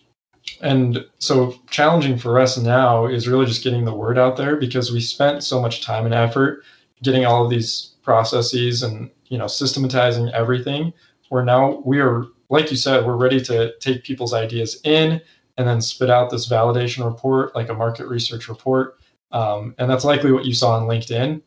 and 0.60 1.04
so 1.18 1.54
challenging 1.70 2.18
for 2.18 2.38
us 2.38 2.56
now 2.56 3.06
is 3.06 3.28
really 3.28 3.46
just 3.46 3.62
getting 3.64 3.84
the 3.84 3.94
word 3.94 4.18
out 4.18 4.36
there 4.36 4.56
because 4.56 4.92
we 4.92 5.00
spent 5.00 5.44
so 5.44 5.60
much 5.60 5.84
time 5.84 6.04
and 6.04 6.14
effort 6.14 6.64
getting 7.02 7.24
all 7.24 7.44
of 7.44 7.50
these 7.50 7.94
processes 8.02 8.82
and 8.82 9.10
you 9.26 9.38
know 9.38 9.46
systematizing 9.46 10.28
everything 10.30 10.92
where 11.28 11.44
now 11.44 11.82
we 11.84 12.00
are 12.00 12.24
like 12.48 12.70
you 12.70 12.76
said 12.76 13.04
we're 13.04 13.16
ready 13.16 13.40
to 13.40 13.72
take 13.78 14.04
people's 14.04 14.34
ideas 14.34 14.80
in 14.84 15.20
and 15.58 15.66
then 15.66 15.80
spit 15.80 16.10
out 16.10 16.30
this 16.30 16.48
validation 16.48 17.04
report 17.04 17.54
like 17.54 17.68
a 17.68 17.74
market 17.74 18.06
research 18.06 18.48
report. 18.48 18.98
Um, 19.32 19.74
and 19.78 19.90
that's 19.90 20.04
likely 20.04 20.32
what 20.32 20.44
you 20.44 20.54
saw 20.54 20.76
on 20.76 20.88
linkedin. 20.88 21.42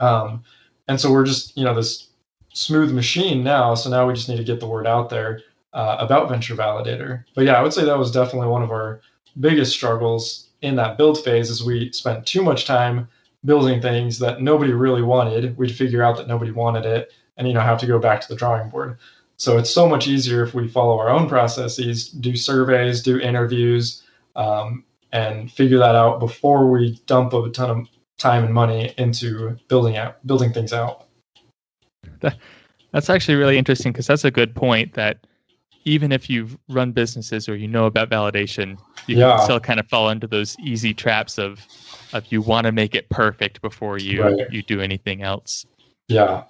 Um, 0.00 0.42
and 0.88 1.00
so 1.00 1.10
we're 1.10 1.24
just 1.24 1.56
you 1.56 1.64
know 1.64 1.74
this 1.74 2.08
smooth 2.52 2.92
machine 2.92 3.42
now. 3.42 3.74
So 3.74 3.90
now 3.90 4.06
we 4.06 4.14
just 4.14 4.28
need 4.28 4.36
to 4.36 4.44
get 4.44 4.60
the 4.60 4.66
word 4.66 4.86
out 4.86 5.10
there 5.10 5.40
uh, 5.72 5.96
about 5.98 6.28
venture 6.28 6.54
validator. 6.54 7.24
But 7.34 7.44
yeah 7.44 7.54
i 7.54 7.62
would 7.62 7.72
say 7.72 7.84
that 7.84 7.98
was 7.98 8.10
definitely 8.10 8.48
one 8.48 8.62
of 8.62 8.70
our 8.70 9.00
biggest 9.40 9.72
struggles 9.72 10.50
in 10.62 10.76
that 10.76 10.96
build 10.96 11.22
phase 11.22 11.50
is 11.50 11.64
we 11.64 11.92
spent 11.92 12.24
too 12.24 12.42
much 12.42 12.64
time 12.64 13.08
building 13.44 13.82
things 13.82 14.18
that 14.18 14.40
nobody 14.40 14.72
really 14.72 15.02
wanted. 15.02 15.56
We'd 15.58 15.74
figure 15.74 16.02
out 16.02 16.16
that 16.16 16.28
nobody 16.28 16.50
wanted 16.50 16.86
it 16.86 17.12
and 17.36 17.46
you 17.46 17.54
know 17.54 17.60
have 17.60 17.80
to 17.80 17.86
go 17.86 17.98
back 17.98 18.20
to 18.20 18.28
the 18.28 18.36
drawing 18.36 18.70
board 18.70 18.96
so 19.36 19.58
it's 19.58 19.70
so 19.70 19.88
much 19.88 20.06
easier 20.06 20.42
if 20.42 20.54
we 20.54 20.68
follow 20.68 20.98
our 20.98 21.08
own 21.08 21.28
processes 21.28 22.08
do 22.08 22.36
surveys 22.36 23.02
do 23.02 23.18
interviews 23.18 24.02
um, 24.36 24.84
and 25.12 25.50
figure 25.50 25.78
that 25.78 25.94
out 25.94 26.20
before 26.20 26.70
we 26.70 27.00
dump 27.06 27.32
a 27.32 27.50
ton 27.50 27.70
of 27.70 27.88
time 28.18 28.44
and 28.44 28.54
money 28.54 28.94
into 28.98 29.56
building 29.68 29.96
out 29.96 30.24
building 30.26 30.52
things 30.52 30.72
out 30.72 31.06
that, 32.20 32.36
that's 32.92 33.10
actually 33.10 33.34
really 33.34 33.58
interesting 33.58 33.92
because 33.92 34.06
that's 34.06 34.24
a 34.24 34.30
good 34.30 34.54
point 34.54 34.92
that 34.94 35.26
even 35.84 36.12
if 36.12 36.30
you've 36.30 36.56
run 36.68 36.92
businesses 36.92 37.48
or 37.48 37.56
you 37.56 37.68
know 37.68 37.86
about 37.86 38.08
validation 38.08 38.78
you 39.06 39.16
yeah. 39.16 39.36
can 39.36 39.44
still 39.44 39.60
kind 39.60 39.80
of 39.80 39.88
fall 39.88 40.08
into 40.10 40.26
those 40.26 40.56
easy 40.60 40.94
traps 40.94 41.38
of 41.38 41.60
of 42.12 42.30
you 42.30 42.40
want 42.40 42.64
to 42.66 42.72
make 42.72 42.94
it 42.94 43.08
perfect 43.10 43.60
before 43.60 43.98
you 43.98 44.22
right. 44.22 44.52
you 44.52 44.62
do 44.62 44.80
anything 44.80 45.22
else 45.22 45.66
yeah 46.08 46.44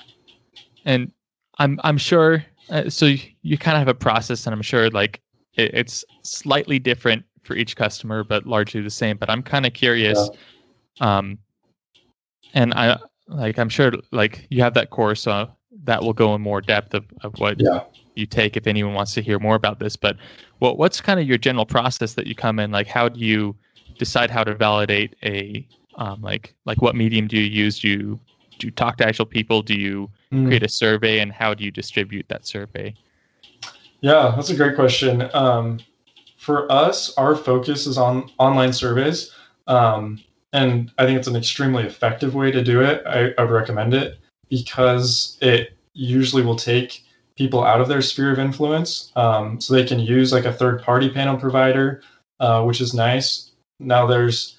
and 0.85 1.11
i'm 1.59 1.81
i'm 1.83 1.99
sure 1.99 2.45
uh, 2.71 2.89
so 2.89 3.07
you, 3.07 3.19
you, 3.43 3.59
kind 3.59 3.77
of 3.77 3.81
have 3.81 3.89
a 3.89 3.95
process 3.95 4.47
and 4.47 4.55
i'm 4.55 4.63
sure 4.63 4.91
like 4.91 5.21
it, 5.55 5.75
it's 5.75 6.05
slightly 6.23 6.79
different 6.79 7.25
for 7.43 7.55
each 7.55 7.77
customer 7.77 8.25
but 8.25 8.47
largely 8.47 8.81
the 8.81 8.91
same 8.91 9.17
but 9.17 9.29
i'm 9.31 9.43
kind 9.43 9.67
of 9.67 9.73
curious 9.73 10.31
yeah. 11.01 11.19
um 11.19 11.39
and 12.55 12.73
I 12.75 12.99
like 13.29 13.59
I'm 13.59 13.69
sure 13.69 13.93
like 14.13 14.47
you 14.51 14.63
have 14.63 14.75
that 14.75 14.91
course, 14.91 15.23
so 15.23 15.51
that 15.85 16.03
will 16.03 16.13
go 16.13 16.35
in 16.35 16.41
more 16.41 16.61
depth 16.61 16.95
of, 16.95 17.05
of 17.23 17.39
what 17.39 17.61
yeah. 17.61 17.81
you 18.15 18.27
take 18.27 18.57
if 18.57 18.67
anyone 18.67 18.95
wants 18.95 19.13
to 19.15 19.23
hear 19.23 19.39
more 19.39 19.57
about 19.57 19.81
this. 19.81 19.97
But 19.97 20.17
what 20.61 20.79
what's 20.79 21.01
kind 21.01 21.21
of 21.21 21.27
your 21.27 21.39
general 21.39 21.67
process 21.67 22.15
that 22.15 22.27
you 22.27 22.35
come 22.35 22.59
in? 22.59 22.71
Like 22.71 22.87
how 22.87 23.09
do 23.09 23.21
you 23.21 23.55
decide 23.99 24.31
how 24.31 24.45
to 24.45 24.55
validate 24.55 25.17
a 25.23 25.67
um, 25.97 26.23
like 26.23 26.55
like 26.65 26.81
what 26.81 26.95
medium 26.95 27.27
do 27.27 27.37
you 27.37 27.43
use? 27.45 27.81
Do 27.81 27.89
you 27.89 28.21
do 28.59 28.69
you 28.69 28.71
talk 28.71 28.97
to 28.99 29.07
actual 29.07 29.27
people? 29.27 29.63
Do 29.63 29.75
you 29.75 30.09
mm. 30.35 30.47
create 30.47 30.63
a 30.63 30.69
survey 30.69 31.21
and 31.21 31.33
how 31.33 31.55
do 31.55 31.65
you 31.65 31.71
distribute 31.71 32.27
that 32.29 32.47
survey? 32.47 32.95
Yeah, 34.01 34.33
that's 34.37 34.51
a 34.51 34.57
great 34.57 34.75
question. 34.75 35.31
Um, 35.33 35.81
for 36.37 36.71
us, 36.71 37.15
our 37.17 37.35
focus 37.35 37.87
is 37.87 37.97
on 37.97 38.31
online 38.39 38.73
surveys. 38.73 39.33
Um, 39.67 40.23
and 40.53 40.93
I 40.99 41.07
think 41.07 41.19
it's 41.19 41.29
an 41.29 41.37
extremely 41.37 41.85
effective 41.85 42.35
way 42.35 42.51
to 42.51 42.63
do 42.63 42.83
it. 42.83 43.03
I, 43.07 43.33
I 43.39 43.45
would 43.45 43.51
recommend 43.51 43.95
it 43.95 44.19
because 44.51 45.39
it 45.41 45.77
usually 45.95 46.43
will 46.43 46.57
take 46.57 47.03
people 47.37 47.65
out 47.65 47.81
of 47.81 47.89
their 47.89 48.03
sphere 48.03 48.31
of 48.31 48.39
influence. 48.39 49.11
Um, 49.17 49.61
so 49.61 49.75
they 49.75 49.85
can 49.85 49.99
use 49.99 50.33
like 50.33 50.45
a 50.45 50.53
third 50.53 50.83
party 50.83 51.09
panel 51.11 51.37
provider, 51.37 52.03
uh, 52.41 52.63
which 52.63 52.81
is 52.81 52.95
nice. 52.95 53.51
Now, 53.81 54.07
there's, 54.07 54.59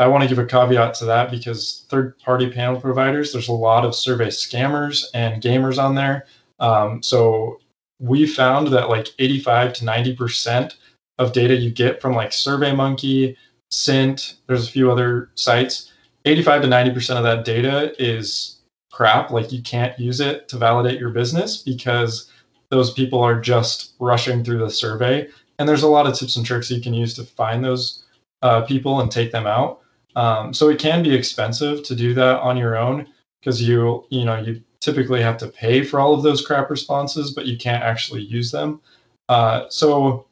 I 0.00 0.06
want 0.06 0.22
to 0.22 0.28
give 0.28 0.38
a 0.38 0.46
caveat 0.46 0.94
to 0.94 1.04
that 1.04 1.30
because 1.30 1.84
third 1.90 2.18
party 2.20 2.48
panel 2.48 2.80
providers, 2.80 3.34
there's 3.34 3.48
a 3.48 3.52
lot 3.52 3.84
of 3.84 3.94
survey 3.94 4.28
scammers 4.28 5.04
and 5.12 5.42
gamers 5.42 5.76
on 5.76 5.94
there. 5.94 6.24
Um, 6.58 7.02
so 7.02 7.60
we 7.98 8.26
found 8.26 8.68
that 8.68 8.88
like 8.88 9.08
85 9.18 9.74
to 9.74 9.84
90% 9.84 10.74
of 11.18 11.34
data 11.34 11.54
you 11.54 11.70
get 11.70 12.00
from 12.00 12.14
like 12.14 12.30
SurveyMonkey, 12.30 13.36
Cint, 13.70 14.36
there's 14.46 14.66
a 14.66 14.72
few 14.72 14.90
other 14.90 15.30
sites. 15.34 15.92
85 16.24 16.62
to 16.62 16.68
90% 16.68 17.18
of 17.18 17.22
that 17.24 17.44
data 17.44 17.92
is 18.02 18.58
crap. 18.90 19.30
Like 19.30 19.52
you 19.52 19.60
can't 19.60 19.98
use 20.00 20.20
it 20.20 20.48
to 20.48 20.56
validate 20.56 20.98
your 20.98 21.10
business 21.10 21.58
because 21.58 22.32
those 22.70 22.90
people 22.90 23.20
are 23.20 23.38
just 23.38 23.92
rushing 24.00 24.42
through 24.44 24.60
the 24.60 24.70
survey. 24.70 25.28
And 25.58 25.68
there's 25.68 25.82
a 25.82 25.88
lot 25.88 26.06
of 26.06 26.18
tips 26.18 26.36
and 26.36 26.46
tricks 26.46 26.70
you 26.70 26.80
can 26.80 26.94
use 26.94 27.12
to 27.16 27.24
find 27.24 27.62
those 27.62 28.02
uh, 28.40 28.62
people 28.62 29.02
and 29.02 29.10
take 29.10 29.30
them 29.30 29.46
out. 29.46 29.80
Um, 30.16 30.52
so 30.52 30.68
it 30.68 30.78
can 30.78 31.02
be 31.02 31.14
expensive 31.14 31.82
to 31.84 31.94
do 31.94 32.14
that 32.14 32.40
on 32.40 32.56
your 32.56 32.76
own 32.76 33.06
because 33.40 33.62
you 33.62 34.04
you 34.10 34.24
know 34.24 34.38
you 34.38 34.62
typically 34.80 35.22
have 35.22 35.36
to 35.38 35.48
pay 35.48 35.84
for 35.84 36.00
all 36.00 36.14
of 36.14 36.22
those 36.22 36.44
crap 36.44 36.70
responses, 36.70 37.32
but 37.32 37.46
you 37.46 37.56
can't 37.56 37.82
actually 37.82 38.22
use 38.22 38.50
them. 38.50 38.80
Uh, 39.28 39.64
so 39.68 40.26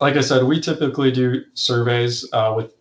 like 0.00 0.16
I 0.16 0.20
said, 0.20 0.44
we 0.44 0.60
typically 0.60 1.10
do 1.12 1.44
surveys 1.54 2.26
uh, 2.32 2.54
with 2.56 2.72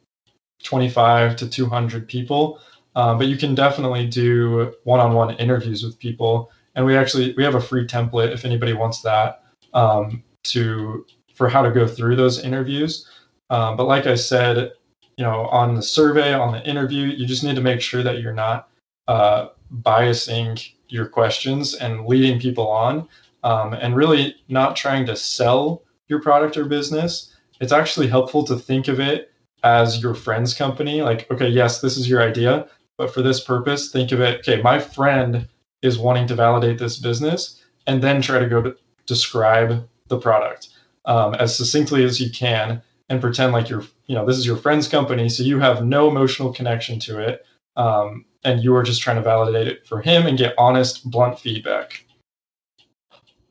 25 0.64 1.36
to 1.38 1.50
200 1.50 2.08
people, 2.08 2.60
uh, 2.96 3.16
but 3.16 3.28
you 3.28 3.38
can 3.38 3.56
definitely 3.56 4.08
do 4.08 4.74
one-on-one 4.84 5.36
interviews 5.36 5.84
with 5.84 6.00
people. 6.00 6.52
And 6.76 6.86
we 6.86 6.96
actually 6.96 7.34
we 7.36 7.44
have 7.44 7.56
a 7.56 7.62
free 7.62 7.86
template 7.86 8.32
if 8.32 8.46
anybody 8.46 8.74
wants 8.74 9.02
that 9.02 9.44
um, 9.74 10.24
to 10.46 11.06
for 11.36 11.50
how 11.50 11.62
to 11.62 11.72
go 11.72 11.88
through 11.88 12.16
those 12.16 12.44
interviews. 12.44 13.08
Um, 13.50 13.76
but 13.76 13.86
like 13.86 14.08
I 14.08 14.16
said, 14.16 14.72
you 15.20 15.26
know, 15.26 15.48
on 15.48 15.76
the 15.76 15.82
survey, 15.82 16.34
on 16.34 16.54
the 16.54 16.66
interview, 16.66 17.08
you 17.08 17.26
just 17.26 17.44
need 17.44 17.58
to 17.58 17.62
make 17.62 17.82
sure 17.82 18.02
that 18.02 18.22
you're 18.22 18.32
not 18.34 18.70
uh, 19.10 19.50
biasing 19.82 20.72
your 20.88 21.08
questions 21.08 21.74
and 21.74 22.06
leading 22.06 22.40
people 22.40 22.70
on, 22.70 23.06
um, 23.44 23.74
and 23.74 23.98
really 23.98 24.34
not 24.48 24.78
trying 24.78 25.06
to 25.06 25.18
sell 25.18 25.84
your 26.08 26.22
product 26.22 26.56
or 26.56 26.64
business, 26.64 27.36
it's 27.60 27.74
actually 27.74 28.08
helpful 28.08 28.46
to 28.46 28.56
think 28.56 28.88
of 28.88 29.02
it 29.02 29.34
as 29.64 30.02
your 30.02 30.16
friend's 30.16 30.54
company. 30.54 31.02
Like, 31.02 31.30
okay, 31.30 31.50
yes, 31.50 31.82
this 31.82 31.98
is 31.98 32.08
your 32.08 32.22
idea, 32.22 32.70
but 32.96 33.14
for 33.14 33.22
this 33.22 33.44
purpose, 33.44 33.92
think 33.92 34.14
of 34.14 34.22
it, 34.22 34.40
okay, 34.40 34.62
my 34.62 34.80
friend 34.80 35.50
is 35.82 36.00
wanting 36.00 36.28
to 36.28 36.36
validate 36.36 36.80
this 36.80 36.98
business, 36.98 37.62
and 37.88 38.02
then 38.02 38.22
try 38.22 38.40
to 38.40 38.48
go 38.48 38.62
to 38.62 38.74
describe 39.06 39.86
the 40.08 40.18
product 40.18 40.70
um, 41.04 41.34
as 41.36 41.54
succinctly 41.54 42.06
as 42.06 42.22
you 42.22 42.32
can 42.32 42.82
and 43.10 43.20
pretend 43.20 43.54
like 43.54 43.70
you're, 43.70 43.84
you 44.06 44.16
know, 44.16 44.26
this 44.26 44.38
is 44.38 44.46
your 44.46 44.58
friend's 44.58 44.88
company, 44.88 45.30
so 45.30 45.44
you 45.44 45.60
have 45.60 45.84
no 45.86 46.08
emotional 46.08 46.54
connection 46.54 47.00
to 47.00 47.20
it. 47.20 47.46
Um, 47.76 48.26
and 48.44 48.64
you 48.64 48.76
are 48.76 48.84
just 48.84 49.02
trying 49.02 49.18
to 49.18 49.22
validate 49.22 49.68
it 49.68 49.86
for 49.88 50.02
him 50.02 50.26
and 50.26 50.38
get 50.38 50.54
honest, 50.58 51.10
blunt 51.10 51.40
feedback. 51.40 52.06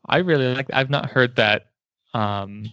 I 0.07 0.17
really 0.17 0.55
like. 0.55 0.67
I've 0.73 0.89
not 0.89 1.09
heard 1.09 1.35
that 1.35 1.67
um, 2.13 2.71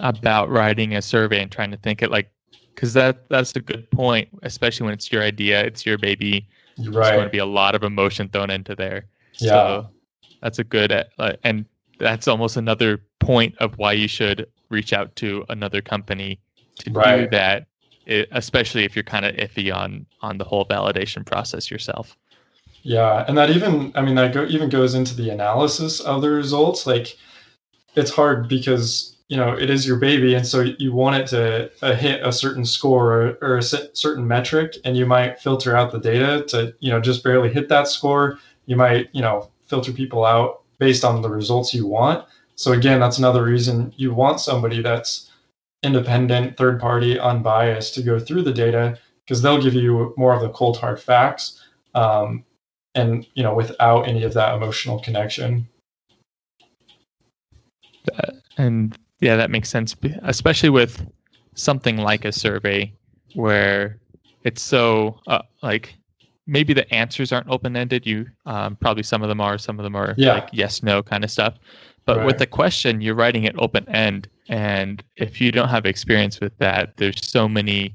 about 0.00 0.48
writing 0.48 0.94
a 0.94 1.02
survey 1.02 1.42
and 1.42 1.50
trying 1.50 1.72
to 1.72 1.76
think 1.76 2.02
it 2.02 2.10
like 2.10 2.30
because 2.74 2.92
that 2.92 3.28
that's 3.28 3.54
a 3.56 3.60
good 3.60 3.90
point, 3.90 4.28
especially 4.42 4.84
when 4.84 4.94
it's 4.94 5.10
your 5.10 5.22
idea, 5.22 5.64
it's 5.64 5.84
your 5.84 5.98
baby. 5.98 6.46
Right. 6.78 6.92
There's 6.92 7.10
going 7.10 7.24
to 7.24 7.30
be 7.30 7.38
a 7.38 7.46
lot 7.46 7.74
of 7.74 7.82
emotion 7.82 8.28
thrown 8.28 8.50
into 8.50 8.74
there. 8.74 9.06
Yeah. 9.38 9.50
So 9.50 9.88
that's 10.40 10.58
a 10.58 10.64
good 10.64 10.92
uh, 10.92 11.32
and 11.42 11.64
that's 11.98 12.28
almost 12.28 12.56
another 12.56 13.02
point 13.20 13.56
of 13.58 13.76
why 13.78 13.92
you 13.92 14.08
should 14.08 14.46
reach 14.72 14.92
out 14.92 15.14
to 15.16 15.44
another 15.48 15.80
company 15.80 16.40
to 16.78 16.90
right. 16.90 17.16
do 17.22 17.28
that, 17.30 17.66
especially 18.32 18.84
if 18.84 18.96
you're 18.96 19.02
kind 19.04 19.24
of 19.24 19.34
iffy 19.36 19.74
on 19.74 20.06
on 20.20 20.38
the 20.38 20.44
whole 20.44 20.66
validation 20.66 21.24
process 21.24 21.70
yourself. 21.70 22.16
Yeah, 22.82 23.24
and 23.28 23.38
that 23.38 23.50
even 23.50 23.92
I 23.94 24.02
mean 24.02 24.16
that 24.16 24.34
go, 24.34 24.44
even 24.46 24.68
goes 24.68 24.94
into 24.94 25.14
the 25.14 25.30
analysis 25.30 26.00
of 26.00 26.22
the 26.22 26.30
results. 26.30 26.86
Like 26.86 27.16
it's 27.94 28.10
hard 28.10 28.48
because 28.48 29.16
you 29.28 29.36
know 29.36 29.56
it 29.56 29.70
is 29.70 29.86
your 29.86 29.96
baby 29.96 30.34
and 30.34 30.46
so 30.46 30.60
you 30.60 30.92
want 30.92 31.16
it 31.16 31.26
to 31.28 31.70
uh, 31.82 31.94
hit 31.94 32.20
a 32.26 32.32
certain 32.32 32.64
score 32.64 33.12
or, 33.12 33.38
or 33.40 33.56
a 33.56 33.62
certain 33.62 34.28
metric 34.28 34.76
and 34.84 34.96
you 34.96 35.06
might 35.06 35.40
filter 35.40 35.74
out 35.74 35.90
the 35.90 35.98
data 35.98 36.44
to 36.48 36.74
you 36.80 36.90
know 36.90 37.00
just 37.00 37.24
barely 37.24 37.50
hit 37.50 37.68
that 37.68 37.88
score 37.88 38.38
you 38.66 38.76
might 38.76 39.08
you 39.12 39.22
know 39.22 39.48
filter 39.64 39.92
people 39.92 40.24
out 40.26 40.62
based 40.78 41.02
on 41.02 41.22
the 41.22 41.30
results 41.30 41.72
you 41.72 41.86
want 41.86 42.26
so 42.54 42.72
again 42.72 43.00
that's 43.00 43.18
another 43.18 43.44
reason 43.44 43.92
you 43.96 44.12
want 44.12 44.40
somebody 44.40 44.82
that's 44.82 45.30
independent 45.82 46.56
third 46.56 46.80
party 46.80 47.18
unbiased 47.18 47.94
to 47.94 48.02
go 48.02 48.18
through 48.18 48.42
the 48.42 48.52
data 48.52 48.98
because 49.24 49.42
they'll 49.42 49.60
give 49.60 49.74
you 49.74 50.14
more 50.16 50.34
of 50.34 50.40
the 50.40 50.48
cold 50.50 50.76
hard 50.76 51.00
facts 51.00 51.64
um, 51.94 52.44
and 52.94 53.26
you 53.34 53.42
know 53.42 53.54
without 53.54 54.02
any 54.02 54.22
of 54.22 54.34
that 54.34 54.54
emotional 54.54 55.00
connection. 55.00 55.68
Uh, 58.16 58.32
and 58.58 58.96
yeah 59.20 59.36
that 59.36 59.50
makes 59.50 59.68
sense 59.68 59.94
especially 60.24 60.68
with 60.68 61.06
something 61.54 61.98
like 61.98 62.24
a 62.24 62.32
survey 62.32 62.92
where 63.34 63.98
it's 64.42 64.60
so 64.60 65.18
uh, 65.28 65.42
like 65.62 65.94
maybe 66.46 66.72
the 66.74 66.92
answers 66.92 67.32
aren't 67.32 67.48
open 67.48 67.76
ended 67.76 68.04
you 68.04 68.26
um, 68.46 68.76
probably 68.76 69.02
some 69.02 69.22
of 69.22 69.28
them 69.28 69.40
are 69.40 69.56
some 69.56 69.78
of 69.78 69.84
them 69.84 69.94
are 69.94 70.14
yeah. 70.18 70.34
like 70.34 70.48
yes 70.52 70.82
no 70.82 71.02
kind 71.02 71.22
of 71.22 71.30
stuff 71.30 71.54
but 72.04 72.18
right. 72.18 72.26
with 72.26 72.38
the 72.38 72.46
question 72.46 73.00
you're 73.00 73.14
writing 73.14 73.44
it 73.44 73.54
open 73.58 73.88
end 73.88 74.28
and 74.48 75.02
if 75.16 75.40
you 75.40 75.52
don't 75.52 75.68
have 75.68 75.86
experience 75.86 76.40
with 76.40 76.56
that 76.58 76.96
there's 76.96 77.26
so 77.26 77.48
many 77.48 77.94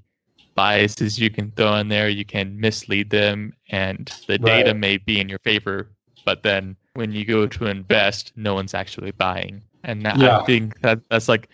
biases 0.57 1.19
you 1.19 1.29
can 1.29 1.51
throw 1.51 1.75
in 1.75 1.87
there. 1.87 2.09
You 2.09 2.25
can 2.25 2.59
mislead 2.59 3.11
them, 3.11 3.53
and 3.69 4.11
the 4.27 4.33
right. 4.41 4.65
data 4.65 4.73
may 4.73 4.97
be 4.97 5.21
in 5.21 5.29
your 5.29 5.39
favor, 5.39 5.89
but 6.25 6.43
then 6.43 6.75
when 6.95 7.13
you 7.13 7.23
go 7.23 7.47
to 7.47 7.67
invest, 7.67 8.33
no 8.35 8.55
one's 8.55 8.73
actually 8.73 9.11
buying. 9.11 9.61
And 9.85 10.03
that, 10.03 10.17
yeah. 10.17 10.39
I 10.39 10.45
think 10.45 10.81
that 10.81 10.99
that's 11.09 11.29
like 11.29 11.47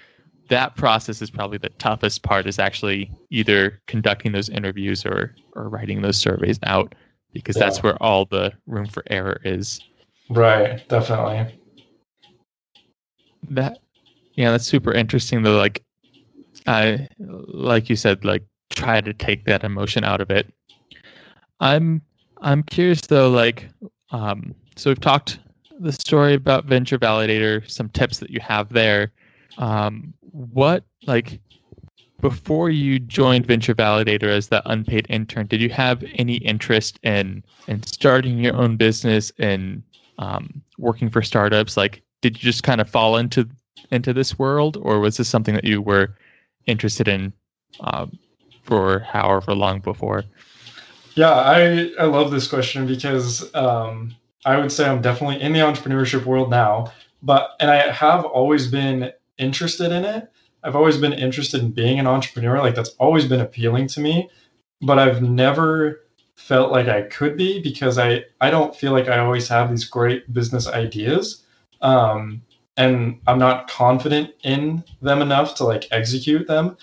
that 0.47 0.75
process 0.75 1.21
is 1.21 1.29
probably 1.29 1.59
the 1.59 1.69
toughest 1.69 2.23
part 2.23 2.47
is 2.47 2.57
actually 2.57 3.11
either 3.29 3.79
conducting 3.87 4.31
those 4.31 4.49
interviews 4.49 5.05
or 5.05 5.35
or 5.53 5.69
writing 5.69 6.01
those 6.01 6.17
surveys 6.17 6.57
out 6.63 6.95
because 7.33 7.57
yeah. 7.57 7.65
that's 7.65 7.83
where 7.83 8.01
all 8.01 8.25
the 8.25 8.51
room 8.65 8.87
for 8.87 9.03
error 9.09 9.39
is. 9.43 9.81
Right, 10.29 10.87
definitely. 10.87 11.59
That 13.55 13.79
yeah, 14.35 14.51
that's 14.51 14.65
super 14.65 14.91
interesting 14.91 15.43
though. 15.43 15.57
Like 15.57 15.83
I 16.67 17.07
like 17.19 17.89
you 17.89 17.95
said, 17.95 18.25
like 18.25 18.43
try 18.69 19.01
to 19.01 19.13
take 19.13 19.45
that 19.45 19.63
emotion 19.63 20.03
out 20.03 20.21
of 20.21 20.31
it. 20.31 20.53
I'm 21.59 22.01
I'm 22.41 22.63
curious 22.63 23.01
though, 23.01 23.29
like 23.29 23.69
um, 24.11 24.53
so 24.75 24.89
we've 24.89 24.99
talked 24.99 25.39
the 25.79 25.91
story 25.91 26.33
about 26.33 26.65
Venture 26.65 26.97
Validator, 26.97 27.69
some 27.69 27.89
tips 27.89 28.19
that 28.19 28.29
you 28.29 28.39
have 28.39 28.69
there. 28.69 29.11
Um, 29.57 30.13
what 30.31 30.83
like 31.05 31.39
before 32.23 32.69
you 32.69 32.99
joined 32.99 33.45
Venture 33.45 33.75
Validator 33.75 34.29
as 34.29 34.47
the 34.47 34.67
unpaid 34.69 35.05
intern, 35.09 35.45
did 35.45 35.61
you 35.61 35.69
have 35.69 36.03
any 36.15 36.35
interest 36.35 36.97
in 37.03 37.43
in 37.67 37.83
starting 37.83 38.39
your 38.39 38.55
own 38.55 38.77
business 38.77 39.31
and 39.39 39.83
um, 40.17 40.63
working 40.77 41.09
for 41.09 41.21
startups? 41.21 41.75
Like, 41.75 42.01
did 42.23 42.37
you 42.37 42.51
just 42.51 42.63
kind 42.63 42.81
of 42.81 42.89
fall 42.89 43.17
into 43.17 43.47
into 43.91 44.13
this 44.13 44.39
world, 44.39 44.77
or 44.81 44.99
was 44.99 45.17
this 45.17 45.29
something 45.29 45.53
that 45.53 45.65
you 45.65 45.81
were 45.81 46.15
interested 46.65 47.07
in 47.07 47.33
um, 47.81 48.17
for 48.63 48.99
however 48.99 49.53
long 49.53 49.81
before? 49.81 50.23
Yeah, 51.15 51.31
I, 51.31 51.91
I 51.99 52.05
love 52.05 52.31
this 52.31 52.47
question 52.47 52.87
because 52.87 53.53
um, 53.53 54.15
I 54.45 54.57
would 54.57 54.71
say 54.71 54.87
I'm 54.87 55.01
definitely 55.01 55.41
in 55.41 55.53
the 55.53 55.59
entrepreneurship 55.59 56.25
world 56.25 56.49
now, 56.49 56.91
but 57.21 57.51
and 57.59 57.69
I 57.69 57.91
have 57.91 58.25
always 58.25 58.71
been 58.71 59.11
interested 59.37 59.91
in 59.91 60.05
it. 60.05 60.31
I've 60.63 60.77
always 60.77 60.97
been 60.97 61.13
interested 61.13 61.61
in 61.61 61.71
being 61.71 61.99
an 61.99 62.07
entrepreneur. 62.07 62.59
Like 62.59 62.73
that's 62.73 62.95
always 62.99 63.25
been 63.25 63.41
appealing 63.41 63.87
to 63.89 63.99
me, 63.99 64.29
but 64.81 64.97
I've 64.97 65.21
never 65.21 65.99
felt 66.35 66.71
like 66.71 66.87
I 66.87 67.01
could 67.03 67.35
be 67.35 67.61
because 67.61 67.97
I 67.99 68.23
I 68.39 68.49
don't 68.49 68.73
feel 68.73 68.93
like 68.93 69.09
I 69.09 69.19
always 69.19 69.49
have 69.49 69.69
these 69.69 69.83
great 69.83 70.33
business 70.33 70.67
ideas. 70.67 71.42
Um, 71.83 72.41
and 72.77 73.19
I'm 73.27 73.37
not 73.37 73.69
confident 73.69 74.31
in 74.43 74.83
them 75.01 75.21
enough 75.21 75.53
to 75.55 75.63
like 75.63 75.87
execute 75.91 76.47
them. 76.47 76.77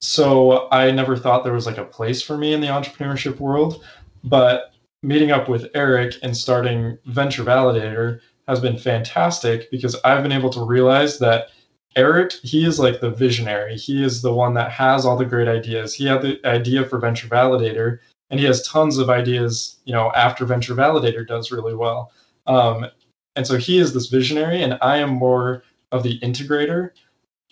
So 0.00 0.68
I 0.72 0.90
never 0.90 1.16
thought 1.16 1.44
there 1.44 1.52
was 1.52 1.66
like 1.66 1.78
a 1.78 1.84
place 1.84 2.20
for 2.20 2.36
me 2.36 2.52
in 2.52 2.60
the 2.60 2.66
entrepreneurship 2.66 3.38
world. 3.38 3.84
But 4.24 4.72
meeting 5.02 5.30
up 5.30 5.48
with 5.48 5.70
Eric 5.74 6.14
and 6.22 6.36
starting 6.36 6.98
Venture 7.06 7.44
Validator 7.44 8.20
has 8.48 8.58
been 8.58 8.76
fantastic 8.76 9.70
because 9.70 9.96
I've 10.04 10.22
been 10.22 10.32
able 10.32 10.50
to 10.50 10.64
realize 10.64 11.18
that 11.20 11.48
Eric, 11.94 12.32
he 12.42 12.64
is 12.64 12.78
like 12.78 13.00
the 13.00 13.10
visionary. 13.10 13.76
He 13.76 14.02
is 14.02 14.22
the 14.22 14.32
one 14.32 14.54
that 14.54 14.70
has 14.72 15.04
all 15.04 15.16
the 15.16 15.24
great 15.24 15.48
ideas. 15.48 15.94
He 15.94 16.06
had 16.06 16.22
the 16.22 16.40
idea 16.44 16.84
for 16.84 16.98
Venture 16.98 17.28
Validator, 17.28 17.98
and 18.30 18.40
he 18.40 18.46
has 18.46 18.66
tons 18.66 18.98
of 18.98 19.10
ideas, 19.10 19.78
you 19.84 19.92
know, 19.92 20.10
after 20.14 20.44
Venture 20.46 20.74
Validator 20.74 21.26
does 21.26 21.52
really 21.52 21.74
well. 21.74 22.10
Um, 22.46 22.86
and 23.36 23.46
so 23.46 23.56
he 23.56 23.78
is 23.78 23.94
this 23.94 24.08
visionary, 24.08 24.62
and 24.62 24.78
I 24.82 24.98
am 24.98 25.10
more 25.10 25.62
of 25.90 26.02
the 26.02 26.18
integrator, 26.20 26.90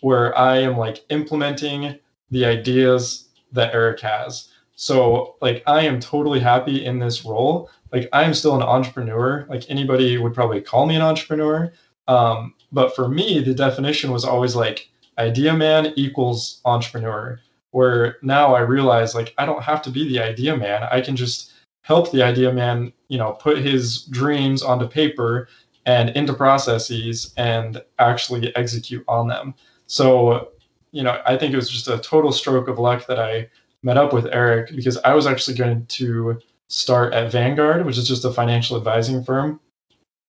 where 0.00 0.36
I 0.36 0.58
am 0.58 0.76
like 0.76 1.04
implementing 1.10 1.98
the 2.30 2.44
ideas 2.44 3.28
that 3.52 3.74
Eric 3.74 4.00
has. 4.00 4.48
So 4.76 5.36
like 5.42 5.62
I 5.66 5.82
am 5.82 6.00
totally 6.00 6.40
happy 6.40 6.84
in 6.84 6.98
this 6.98 7.24
role. 7.24 7.70
Like 7.92 8.08
I 8.12 8.24
am 8.24 8.34
still 8.34 8.56
an 8.56 8.62
entrepreneur. 8.62 9.46
Like 9.48 9.68
anybody 9.68 10.16
would 10.16 10.34
probably 10.34 10.60
call 10.60 10.86
me 10.86 10.96
an 10.96 11.02
entrepreneur. 11.02 11.72
Um, 12.08 12.54
but 12.72 12.94
for 12.96 13.08
me, 13.08 13.40
the 13.40 13.54
definition 13.54 14.10
was 14.10 14.24
always 14.24 14.56
like 14.56 14.88
idea 15.18 15.52
man 15.52 15.92
equals 15.96 16.60
entrepreneur. 16.64 17.38
Where 17.72 18.16
now 18.22 18.54
I 18.54 18.60
realize 18.60 19.14
like 19.14 19.34
I 19.38 19.44
don't 19.44 19.62
have 19.62 19.82
to 19.82 19.90
be 19.90 20.08
the 20.08 20.20
idea 20.20 20.56
man. 20.56 20.84
I 20.90 21.00
can 21.00 21.14
just 21.14 21.52
help 21.82 22.10
the 22.10 22.22
idea 22.22 22.52
man, 22.52 22.92
you 23.08 23.18
know, 23.18 23.32
put 23.32 23.58
his 23.58 24.04
dreams 24.04 24.62
onto 24.62 24.86
paper 24.86 25.48
and 25.90 26.10
into 26.10 26.32
processes 26.32 27.34
and 27.36 27.82
actually 27.98 28.54
execute 28.56 29.04
on 29.08 29.26
them. 29.26 29.54
So 29.86 30.50
you 30.92 31.02
know, 31.02 31.20
I 31.24 31.36
think 31.36 31.52
it 31.52 31.56
was 31.56 31.70
just 31.70 31.88
a 31.88 31.98
total 31.98 32.32
stroke 32.32 32.68
of 32.68 32.78
luck 32.78 33.06
that 33.06 33.18
I 33.18 33.48
met 33.82 33.96
up 33.96 34.12
with 34.12 34.26
Eric 34.26 34.74
because 34.74 34.96
I 34.98 35.14
was 35.14 35.26
actually 35.26 35.56
going 35.56 35.86
to 35.86 36.38
start 36.68 37.12
at 37.14 37.32
Vanguard, 37.32 37.86
which 37.86 37.98
is 37.98 38.08
just 38.08 38.24
a 38.24 38.32
financial 38.32 38.76
advising 38.76 39.24
firm. 39.24 39.60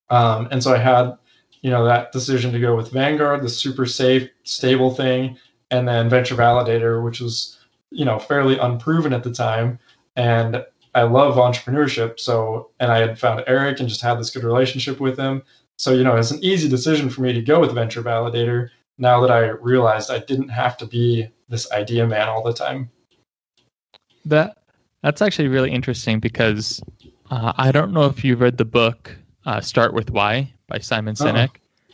Um, 0.10 0.48
and 0.52 0.62
so 0.62 0.74
I 0.74 0.78
had, 0.78 1.18
you 1.62 1.70
know, 1.70 1.86
that 1.86 2.12
decision 2.12 2.52
to 2.52 2.60
go 2.60 2.76
with 2.76 2.92
Vanguard, 2.92 3.42
the 3.42 3.50
super 3.50 3.86
safe, 3.86 4.30
stable 4.44 4.94
thing, 4.94 5.38
and 5.70 5.88
then 5.88 6.10
Venture 6.10 6.36
Validator, 6.36 7.04
which 7.04 7.22
was, 7.22 7.60
you 7.90 8.06
know, 8.06 8.20
fairly 8.20 8.58
unproven 8.58 9.14
at 9.14 9.24
the 9.24 9.32
time. 9.32 9.80
And 10.16 10.64
I 10.94 11.04
love 11.04 11.36
entrepreneurship. 11.36 12.20
So, 12.20 12.72
and 12.80 12.92
I 12.92 13.00
had 13.00 13.20
found 13.20 13.44
Eric 13.48 13.80
and 13.80 13.88
just 13.88 14.02
had 14.02 14.20
this 14.20 14.30
good 14.30 14.44
relationship 14.44 15.00
with 15.00 15.18
him. 15.18 15.44
So, 15.78 15.94
you 15.94 16.04
know, 16.04 16.16
it's 16.16 16.32
an 16.32 16.44
easy 16.44 16.70
decision 16.70 17.10
for 17.10 17.22
me 17.22 17.34
to 17.34 17.42
go 17.42 17.60
with 17.60 17.74
Venture 17.74 18.04
Validator 18.04 18.70
now 18.98 19.20
that 19.22 19.32
I 19.32 19.50
realized 19.50 20.12
I 20.12 20.20
didn't 20.20 20.50
have 20.50 20.78
to 20.78 20.86
be 20.86 21.28
this 21.50 21.72
idea 21.72 22.06
man 22.06 22.30
all 22.30 22.44
the 22.44 22.54
time. 22.54 22.90
That 24.26 24.58
that's 25.02 25.22
actually 25.22 25.48
really 25.48 25.72
interesting 25.72 26.20
because 26.20 26.82
uh, 27.32 27.54
I 27.58 27.72
don't 27.72 27.92
know 27.92 28.06
if 28.06 28.24
you've 28.24 28.42
read 28.42 28.58
the 28.58 28.66
book 28.66 29.16
uh, 29.46 29.60
"Start 29.60 29.94
with 29.94 30.12
Why" 30.12 30.54
by 30.68 30.78
Simon 30.78 31.16
uh-huh. 31.20 31.32
Sinek. 31.32 31.50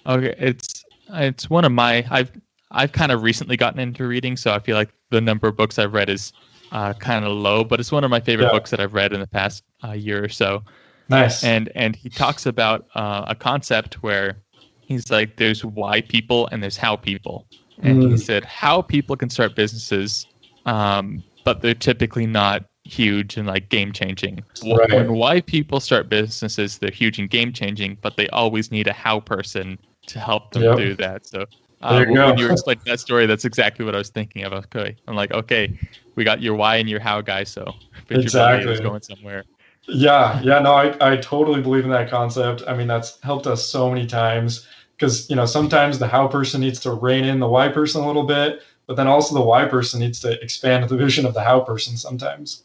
Uh-huh. 0.06 0.18
Okay, 0.18 0.36
it's 0.38 0.84
it's 1.12 1.50
one 1.50 1.64
of 1.64 1.72
my 1.72 2.06
I've 2.10 2.32
I've 2.72 2.92
kind 2.92 3.12
of 3.12 3.24
recently 3.24 3.56
gotten 3.56 3.80
into 3.80 4.06
reading, 4.06 4.36
so 4.36 4.52
I 4.52 4.60
feel 4.60 4.76
like 4.76 4.90
the 5.10 5.22
number 5.22 5.48
of 5.48 5.56
books 5.56 5.80
I've 5.80 5.94
read 5.94 6.10
is 6.10 6.34
uh, 6.72 6.94
kind 6.94 7.26
of 7.26 7.32
low, 7.32 7.64
but 7.64 7.80
it's 7.80 7.92
one 7.92 8.04
of 8.04 8.12
my 8.12 8.20
favorite 8.20 8.46
yeah. 8.46 8.52
books 8.52 8.72
that 8.72 8.80
I've 8.80 8.94
read 8.94 9.14
in 9.14 9.20
the 9.20 9.28
past 9.28 9.64
uh, 9.84 9.92
year 9.92 10.24
or 10.24 10.30
so. 10.30 10.64
Nice. 11.10 11.44
And 11.44 11.72
and 11.76 11.96
he 11.96 12.10
talks 12.10 12.46
about 12.46 12.88
uh, 12.96 13.26
a 13.28 13.36
concept 13.36 14.04
where 14.04 14.44
he's 14.88 15.12
like 15.12 15.36
there's 15.36 15.64
why 15.64 16.02
people 16.02 16.48
and 16.52 16.64
there's 16.64 16.78
how 16.78 16.96
people 16.96 17.46
and 17.82 18.02
mm. 18.02 18.12
he 18.12 18.18
said 18.18 18.44
how 18.46 18.82
people 18.82 19.16
can 19.16 19.30
start 19.30 19.56
businesses 19.56 20.26
um, 20.66 21.24
but 21.44 21.62
they're 21.62 21.74
typically 21.74 22.26
not 22.26 22.66
huge 22.86 23.36
and 23.36 23.48
like 23.48 23.68
game 23.68 23.92
changing 23.92 24.44
right. 24.66 24.94
when 24.94 25.14
why 25.14 25.42
people 25.42 25.80
start 25.82 26.08
businesses 26.08 26.78
they're 26.78 26.90
huge 26.90 27.20
and 27.20 27.30
game 27.30 27.52
changing 27.52 27.98
but 28.02 28.16
they 28.16 28.30
always 28.30 28.72
need 28.72 28.88
a 28.88 28.94
how 28.94 29.20
person 29.20 29.78
to 30.06 30.20
help 30.20 30.52
them 30.52 30.64
yep. 30.64 30.78
do 30.78 30.96
that 30.96 31.26
so 31.26 31.46
uh, 31.82 32.06
you 32.08 32.14
when 32.14 32.38
you 32.38 32.52
explained 32.52 32.82
that 32.86 33.00
story 33.00 33.26
that's 33.26 33.46
exactly 33.46 33.86
what 33.86 33.94
i 33.94 33.98
was 33.98 34.10
thinking 34.10 34.44
of. 34.44 34.54
Okay. 34.54 34.96
I'm 35.08 35.16
like 35.16 35.32
okay 35.32 35.78
we 36.16 36.24
got 36.24 36.42
your 36.42 36.56
why 36.56 36.78
and 36.78 36.90
your 36.90 37.00
how 37.00 37.22
guy 37.22 37.44
so 37.44 37.74
exactly 38.10 38.72
is 38.72 38.80
going 38.80 39.02
somewhere. 39.02 39.44
Yeah 39.88 40.42
yeah 40.42 40.60
no 40.60 40.74
I, 40.74 41.14
I 41.14 41.18
totally 41.18 41.62
believe 41.62 41.86
in 41.86 41.92
that 41.92 42.10
concept. 42.10 42.64
I 42.68 42.76
mean 42.76 42.88
that's 42.88 43.22
helped 43.22 43.48
us 43.48 43.66
so 43.66 43.90
many 43.90 44.06
times 44.06 44.68
because 44.98 45.30
you 45.30 45.36
know 45.36 45.46
sometimes 45.46 46.00
the 46.00 46.08
how 46.08 46.28
person 46.28 46.62
needs 46.62 46.80
to 46.82 46.92
rein 46.92 47.26
in 47.26 47.40
the 47.40 47.48
why 47.48 47.70
person 47.70 48.02
a 48.04 48.08
little 48.08 48.24
bit 48.24 48.62
but 48.88 48.96
then 48.96 49.08
also 49.08 49.36
the 49.36 49.42
why 49.42 49.66
person 49.66 50.00
needs 50.00 50.20
to 50.22 50.42
expand 50.42 50.90
the 50.90 50.98
vision 50.98 51.26
of 51.26 51.34
the 51.34 51.44
how 51.44 51.60
person 51.60 51.98
sometimes. 51.98 52.64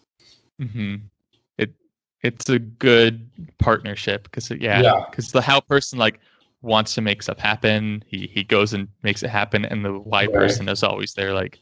Mm-hmm. 0.60 0.96
it 1.58 1.74
it's 2.22 2.48
a 2.48 2.60
good 2.60 3.28
partnership 3.58 4.22
because 4.24 4.50
yeah 4.50 5.06
because 5.10 5.34
yeah. 5.34 5.40
the 5.40 5.42
how 5.42 5.60
person 5.60 5.98
like 5.98 6.20
wants 6.62 6.94
to 6.94 7.00
make 7.00 7.22
stuff 7.22 7.38
happen 7.38 8.02
he 8.06 8.30
he 8.32 8.42
goes 8.42 8.72
and 8.72 8.88
makes 9.02 9.22
it 9.22 9.28
happen 9.28 9.64
and 9.64 9.84
the 9.84 9.92
why 9.92 10.24
right. 10.26 10.32
person 10.32 10.68
is 10.68 10.82
always 10.82 11.14
there 11.14 11.34
like 11.34 11.60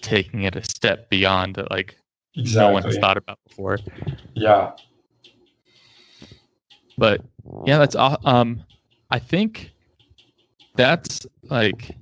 taking 0.00 0.42
it 0.42 0.56
a 0.56 0.64
step 0.64 1.08
beyond 1.10 1.54
that 1.54 1.70
like 1.70 1.96
exactly. 2.36 2.66
no 2.68 2.72
one 2.72 2.82
has 2.82 2.98
thought 2.98 3.16
about 3.16 3.38
before 3.48 3.78
yeah 4.34 4.72
but 6.98 7.20
yeah 7.66 7.78
that's 7.78 7.94
um 8.24 8.64
i 9.10 9.18
think 9.18 9.70
that's 10.74 11.26
like 11.44 11.96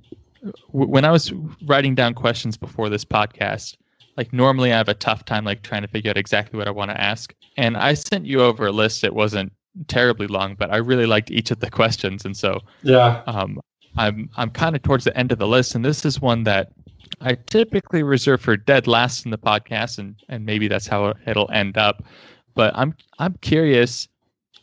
when 0.71 1.05
I 1.05 1.11
was 1.11 1.31
writing 1.65 1.95
down 1.95 2.13
questions 2.13 2.57
before 2.57 2.89
this 2.89 3.05
podcast, 3.05 3.77
like 4.17 4.33
normally 4.33 4.73
I 4.73 4.77
have 4.77 4.89
a 4.89 4.93
tough 4.93 5.25
time 5.25 5.45
like 5.45 5.61
trying 5.61 5.81
to 5.83 5.87
figure 5.87 6.09
out 6.09 6.17
exactly 6.17 6.57
what 6.57 6.67
I 6.67 6.71
want 6.71 6.91
to 6.91 6.99
ask. 6.99 7.33
And 7.57 7.77
I 7.77 7.93
sent 7.93 8.25
you 8.25 8.41
over 8.41 8.67
a 8.67 8.71
list. 8.71 9.03
It 9.03 9.13
wasn't 9.13 9.53
terribly 9.87 10.27
long, 10.27 10.55
but 10.55 10.71
I 10.71 10.77
really 10.77 11.05
liked 11.05 11.31
each 11.31 11.51
of 11.51 11.59
the 11.59 11.69
questions, 11.69 12.25
and 12.25 12.35
so 12.35 12.59
yeah, 12.83 13.23
um, 13.27 13.59
I'm 13.97 14.29
I'm 14.37 14.49
kind 14.49 14.75
of 14.75 14.81
towards 14.81 15.03
the 15.05 15.17
end 15.17 15.31
of 15.31 15.39
the 15.39 15.47
list, 15.47 15.75
and 15.75 15.83
this 15.83 16.05
is 16.05 16.21
one 16.21 16.43
that 16.43 16.71
I 17.19 17.35
typically 17.35 18.03
reserve 18.03 18.41
for 18.41 18.57
dead 18.57 18.87
last 18.87 19.25
in 19.25 19.31
the 19.31 19.37
podcast, 19.37 19.99
and 19.99 20.15
and 20.29 20.45
maybe 20.45 20.67
that's 20.67 20.87
how 20.87 21.13
it'll 21.25 21.51
end 21.51 21.77
up. 21.77 22.03
But 22.55 22.75
I'm 22.75 22.95
I'm 23.19 23.35
curious. 23.41 24.07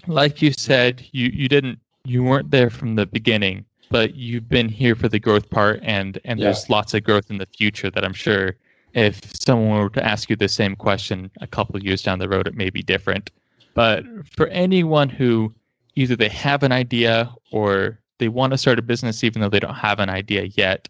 Like 0.07 0.41
you 0.41 0.53
said, 0.53 1.05
you 1.13 1.31
you 1.33 1.49
didn't 1.49 1.79
you 2.05 2.23
weren't 2.23 2.51
there 2.51 2.71
from 2.71 2.95
the 2.95 3.07
beginning, 3.07 3.65
but 3.91 4.15
you've 4.15 4.49
been 4.49 4.69
here 4.69 4.95
for 4.95 5.09
the 5.09 5.19
growth 5.19 5.51
part, 5.51 5.81
and 5.83 6.19
and 6.25 6.39
yeah. 6.39 6.47
there's 6.47 6.71
lots 6.71 6.95
of 6.95 7.05
growth 7.05 7.31
in 7.31 7.39
the 7.39 7.47
future 7.47 7.91
that 7.91 8.05
I'm 8.05 8.15
sure 8.15 8.57
if 8.95 9.21
someone 9.35 9.79
were 9.79 9.91
to 9.91 10.05
ask 10.05 10.31
you 10.31 10.37
the 10.37 10.49
same 10.49 10.75
question 10.75 11.31
a 11.41 11.47
couple 11.47 11.77
of 11.77 11.85
years 11.85 12.03
down 12.03 12.19
the 12.19 12.29
road, 12.29 12.47
it 12.47 12.55
may 12.55 12.71
be 12.71 12.83
different. 12.83 13.31
But 13.79 14.05
for 14.29 14.49
anyone 14.49 15.09
who 15.09 15.55
either 15.95 16.17
they 16.17 16.29
have 16.31 16.65
an 16.65 16.73
idea 16.73 17.33
or 17.53 18.01
they 18.19 18.27
want 18.27 18.51
to 18.51 18.59
start 18.59 18.81
a 18.81 18.83
business 18.83 19.23
even 19.23 19.41
though 19.41 19.49
they 19.49 19.61
don't 19.61 19.77
have 19.77 20.01
an 20.01 20.11
idea 20.11 20.47
yet, 20.57 20.89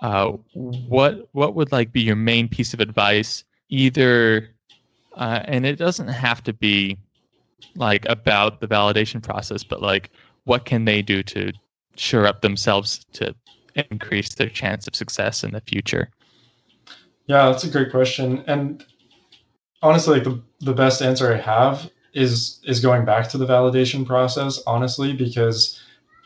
uh, 0.00 0.32
what 0.52 1.30
what 1.32 1.54
would 1.54 1.72
like 1.72 1.92
be 1.92 2.02
your 2.02 2.16
main 2.16 2.46
piece 2.46 2.74
of 2.74 2.80
advice? 2.80 3.42
Either, 3.70 4.50
uh, 5.14 5.40
and 5.46 5.64
it 5.64 5.76
doesn't 5.76 6.08
have 6.08 6.44
to 6.44 6.52
be 6.52 6.98
like 7.74 8.04
about 8.04 8.60
the 8.60 8.68
validation 8.68 9.22
process, 9.22 9.64
but 9.64 9.80
like 9.80 10.10
what 10.44 10.66
can 10.66 10.84
they 10.84 11.00
do 11.00 11.22
to 11.22 11.54
shore 11.96 12.26
up 12.26 12.42
themselves 12.42 13.06
to 13.14 13.34
increase 13.90 14.34
their 14.34 14.50
chance 14.50 14.86
of 14.86 14.94
success 14.94 15.42
in 15.42 15.52
the 15.52 15.62
future? 15.62 16.10
Yeah, 17.28 17.46
that's 17.46 17.64
a 17.64 17.70
great 17.70 17.90
question. 17.90 18.44
And 18.46 18.84
honestly, 19.80 20.20
like 20.20 20.24
the, 20.24 20.42
the 20.60 20.74
best 20.74 21.00
answer 21.00 21.32
I 21.32 21.38
have 21.38 21.90
is 22.12 22.60
is 22.64 22.80
going 22.80 23.04
back 23.04 23.28
to 23.30 23.38
the 23.38 23.46
validation 23.46 24.06
process, 24.06 24.62
honestly, 24.66 25.12
because 25.12 25.80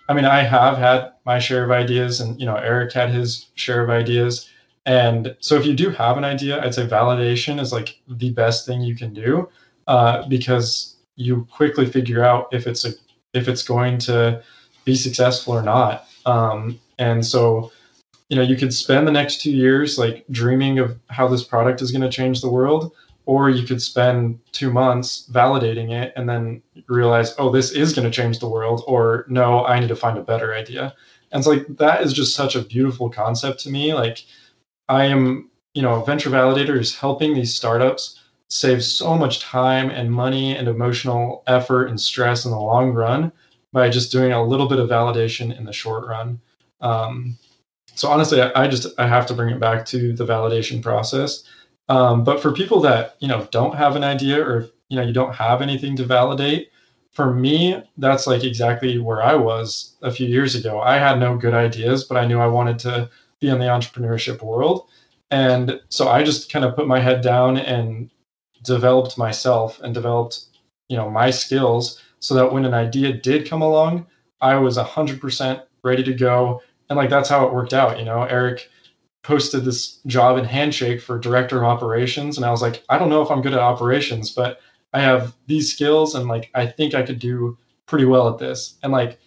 I 0.09 0.15
mean 0.15 0.25
I 0.25 0.43
have 0.43 0.79
had 0.79 1.13
my 1.25 1.39
share 1.39 1.65
of 1.65 1.71
ideas 1.71 2.21
and 2.21 2.39
you 2.41 2.47
know 2.47 2.57
Eric 2.57 2.93
had 2.93 3.11
his 3.11 3.47
share 3.55 3.83
of 3.83 3.91
ideas. 3.91 4.49
And 4.87 5.35
so 5.41 5.57
if 5.57 5.65
you 5.65 5.75
do 5.75 5.91
have 5.91 6.19
an 6.19 6.25
idea, 6.25 6.63
I'd 6.63 6.75
say 6.75 6.87
validation 6.87 7.59
is 7.59 7.73
like 7.73 7.99
the 8.07 8.31
best 8.31 8.67
thing 8.67 8.83
you 8.83 8.95
can 8.95 9.15
do 9.15 9.49
uh, 9.87 10.27
because 10.29 10.97
you 11.17 11.47
quickly 11.51 11.87
figure 11.87 12.23
out 12.23 12.49
if 12.53 12.67
it's 12.67 12.85
a 12.85 12.91
if 13.33 13.49
it's 13.49 13.63
going 13.63 13.99
to 13.99 14.43
be 14.85 14.95
successful 14.95 15.55
or 15.55 15.63
not. 15.63 16.07
Um, 16.27 16.79
and 16.99 17.25
so 17.25 17.73
you 18.29 18.37
know 18.37 18.43
you 18.43 18.57
could 18.57 18.73
spend 18.73 19.07
the 19.07 19.13
next 19.13 19.41
two 19.41 19.51
years 19.51 19.99
like 19.99 20.25
dreaming 20.31 20.79
of 20.79 20.99
how 21.09 21.29
this 21.29 21.45
product 21.45 21.83
is 21.83 21.91
going 21.91 22.03
to 22.03 22.11
change 22.11 22.41
the 22.41 22.51
world 22.51 22.93
or 23.27 23.49
you 23.51 23.67
could 23.67 23.81
spend 23.81 24.39
two 24.53 24.71
months 24.71 25.29
validating 25.33 25.91
it 25.91 26.13
and 26.17 26.29
then 26.29 26.63
realize 26.89 27.35
oh 27.39 27.51
this 27.51 27.73
is 27.73 27.93
going 27.93 28.05
to 28.05 28.15
change 28.15 28.39
the 28.39 28.49
world 28.49 28.83
or 28.87 29.25
no 29.29 29.65
i 29.67 29.79
need 29.79 29.89
to 29.89 29.97
find 29.97 30.19
a 30.19 30.23
better 30.23 30.55
idea. 30.55 30.95
And 31.33 31.41
it's 31.41 31.49
like 31.49 31.67
that 31.79 32.03
is 32.03 32.13
just 32.13 32.37
such 32.37 32.55
a 32.55 32.63
beautiful 32.63 33.11
concept 33.11 33.61
to 33.61 33.71
me. 33.71 33.95
Like 33.95 34.25
i 34.89 35.05
am 35.05 35.51
you 35.75 35.83
know 35.83 36.01
a 36.01 36.05
venture 36.05 36.31
validator 36.31 36.79
is 36.79 36.95
helping 36.97 37.35
these 37.35 37.55
startups 37.55 38.21
save 38.49 38.85
so 38.85 39.17
much 39.17 39.41
time 39.41 39.91
and 39.91 40.13
money 40.13 40.57
and 40.57 40.69
emotional 40.69 41.43
effort 41.47 41.87
and 41.87 42.01
stress 42.01 42.45
in 42.45 42.51
the 42.51 42.59
long 42.59 42.93
run 42.93 43.33
by 43.73 43.89
just 43.89 44.13
doing 44.13 44.33
a 44.33 44.45
little 44.45 44.69
bit 44.69 44.79
of 44.79 44.89
validation 44.89 45.57
in 45.59 45.65
the 45.65 45.73
short 45.73 46.07
run. 46.07 46.41
Um, 46.81 47.37
so 47.97 48.09
honestly, 48.09 48.41
I, 48.41 48.65
I, 48.65 48.69
just 48.69 48.87
I 48.99 49.09
have 49.09 49.27
to 49.27 49.35
bring 49.35 49.53
it 49.53 49.59
back 49.59 49.85
to 49.87 50.13
the 50.13 50.25
validation 50.25 50.81
process. 50.81 51.43
Um, 51.89 52.25
but 52.25 52.41
for 52.41 52.53
people 52.53 52.81
that 52.81 53.17
you 53.21 53.29
know 53.29 53.47
don't 53.51 53.77
have 53.77 53.97
an 53.97 54.05
idea 54.05 54.43
or 54.43 54.69
you 54.89 54.97
know 54.97 55.03
you 55.03 55.13
don't 55.13 55.35
have 55.35 55.63
anything 55.63 55.97
to 55.97 56.05
validate, 56.05 56.71
for 57.13 57.33
me 57.33 57.83
that's 57.99 58.27
like 58.27 58.45
exactly 58.45 58.99
where 58.99 59.23
I 59.23 59.35
was 59.35 59.97
a 60.03 60.11
few 60.11 60.27
years 60.27 60.55
ago. 60.55 60.81
I 60.81 60.99
had 60.99 61.19
no 61.19 61.37
good 61.37 61.55
ideas, 61.55 62.05
but 62.05 62.17
I 62.17 62.27
knew 62.27 62.41
I 62.41 62.47
wanted 62.47 62.79
to 62.81 63.11
be 63.41 63.49
in 63.49 63.59
the 63.59 63.67
entrepreneurship 63.67 64.43
world, 64.43 64.89
and 65.31 65.81
so 65.89 66.09
I 66.09 66.23
just 66.25 66.51
kind 66.53 66.65
of 66.65 66.77
put 66.77 66.87
my 66.89 67.01
head 67.01 67.21
down 67.23 67.59
and 67.59 68.11
developed 68.63 69.19
myself 69.19 69.81
and 69.81 69.93
developed 69.93 70.47
you 70.89 70.97
know 70.97 71.11
my 71.11 71.31
skills 71.31 72.01
so 72.25 72.35
that 72.35 72.53
when 72.53 72.65
an 72.65 72.73
idea 72.73 73.13
did 73.13 73.47
come 73.49 73.61
along, 73.61 74.07
I 74.41 74.55
was 74.57 74.79
100% 74.79 75.63
ready 75.83 76.03
to 76.03 76.15
go. 76.15 76.63
And 76.89 76.97
like 76.97 77.11
that's 77.11 77.29
how 77.29 77.47
it 77.47 77.53
worked 77.53 77.75
out 77.75 77.99
you 77.99 78.05
know? 78.05 78.23
Eric 78.23 78.69
posted 79.25 79.65
this 79.65 79.99
job 80.07 80.39
in 80.39 80.45
handshake 80.45 81.01
for 81.01 81.19
director 81.19 81.59
of 81.59 81.65
operations 81.65 82.37
and 82.37 82.47
i 82.47 82.51
was 82.51 82.63
like 82.63 82.85
i 82.89 82.97
don't 82.97 83.09
know 83.09 83.23
if 83.23 83.31
i'm 83.31 83.43
good 83.43 83.55
at 83.55 83.59
operations 83.59 84.31
but 84.31 84.61
i 84.93 85.01
have 85.01 85.35
these 85.47 85.73
skills 85.73 86.15
and 86.15 86.29
like 86.29 86.51
i 86.55 86.65
think 86.65 86.95
i 86.95 87.03
could 87.03 87.19
do 87.19 87.59
pretty 87.87 88.05
well 88.05 88.29
at 88.29 88.39
this. 88.39 88.77
And 88.83 88.93
like 88.93 89.19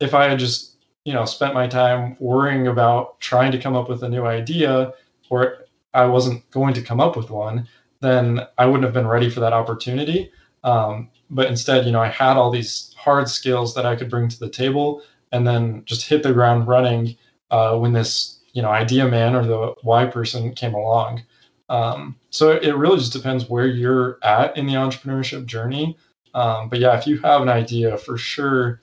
if 0.00 0.14
i 0.14 0.28
had 0.28 0.38
just 0.38 0.76
you 1.04 1.12
know 1.12 1.24
spent 1.24 1.54
my 1.54 1.66
time 1.66 2.16
worrying 2.20 2.66
about 2.66 3.20
trying 3.20 3.52
to 3.52 3.58
come 3.58 3.74
up 3.74 3.88
with 3.88 4.02
a 4.02 4.08
new 4.08 4.26
idea 4.26 4.92
or 5.30 5.64
i 5.94 6.04
wasn't 6.04 6.48
going 6.50 6.74
to 6.74 6.82
come 6.82 7.00
up 7.00 7.16
with 7.16 7.30
one 7.30 7.66
then 8.00 8.40
i 8.58 8.66
wouldn't 8.66 8.84
have 8.84 8.92
been 8.92 9.06
ready 9.06 9.30
for 9.30 9.40
that 9.40 9.52
opportunity. 9.52 10.30
Um, 10.64 11.10
but 11.30 11.46
instead 11.46 11.86
you 11.86 11.92
know 11.92 12.02
i 12.02 12.08
had 12.08 12.36
all 12.36 12.50
these 12.50 12.94
hard 12.96 13.28
skills 13.28 13.74
that 13.74 13.86
i 13.86 13.96
could 13.96 14.10
bring 14.10 14.28
to 14.28 14.38
the 14.38 14.50
table 14.50 15.02
and 15.32 15.46
then 15.46 15.82
just 15.84 16.06
hit 16.08 16.22
the 16.22 16.32
ground 16.32 16.68
running 16.68 17.16
uh, 17.50 17.76
when 17.76 17.92
this 17.92 18.40
you 18.56 18.62
know 18.62 18.70
idea 18.70 19.06
man 19.06 19.36
or 19.36 19.44
the 19.44 19.74
why 19.82 20.06
person 20.06 20.54
came 20.54 20.72
along. 20.72 21.22
Um, 21.68 22.16
so 22.30 22.52
it 22.52 22.74
really 22.74 22.96
just 22.96 23.12
depends 23.12 23.50
where 23.50 23.66
you're 23.66 24.18
at 24.22 24.56
in 24.56 24.64
the 24.66 24.72
entrepreneurship 24.72 25.44
journey. 25.44 25.98
Um, 26.32 26.70
but 26.70 26.78
yeah, 26.78 26.96
if 26.96 27.06
you 27.06 27.18
have 27.18 27.42
an 27.42 27.50
idea, 27.50 27.98
for 27.98 28.16
sure, 28.16 28.80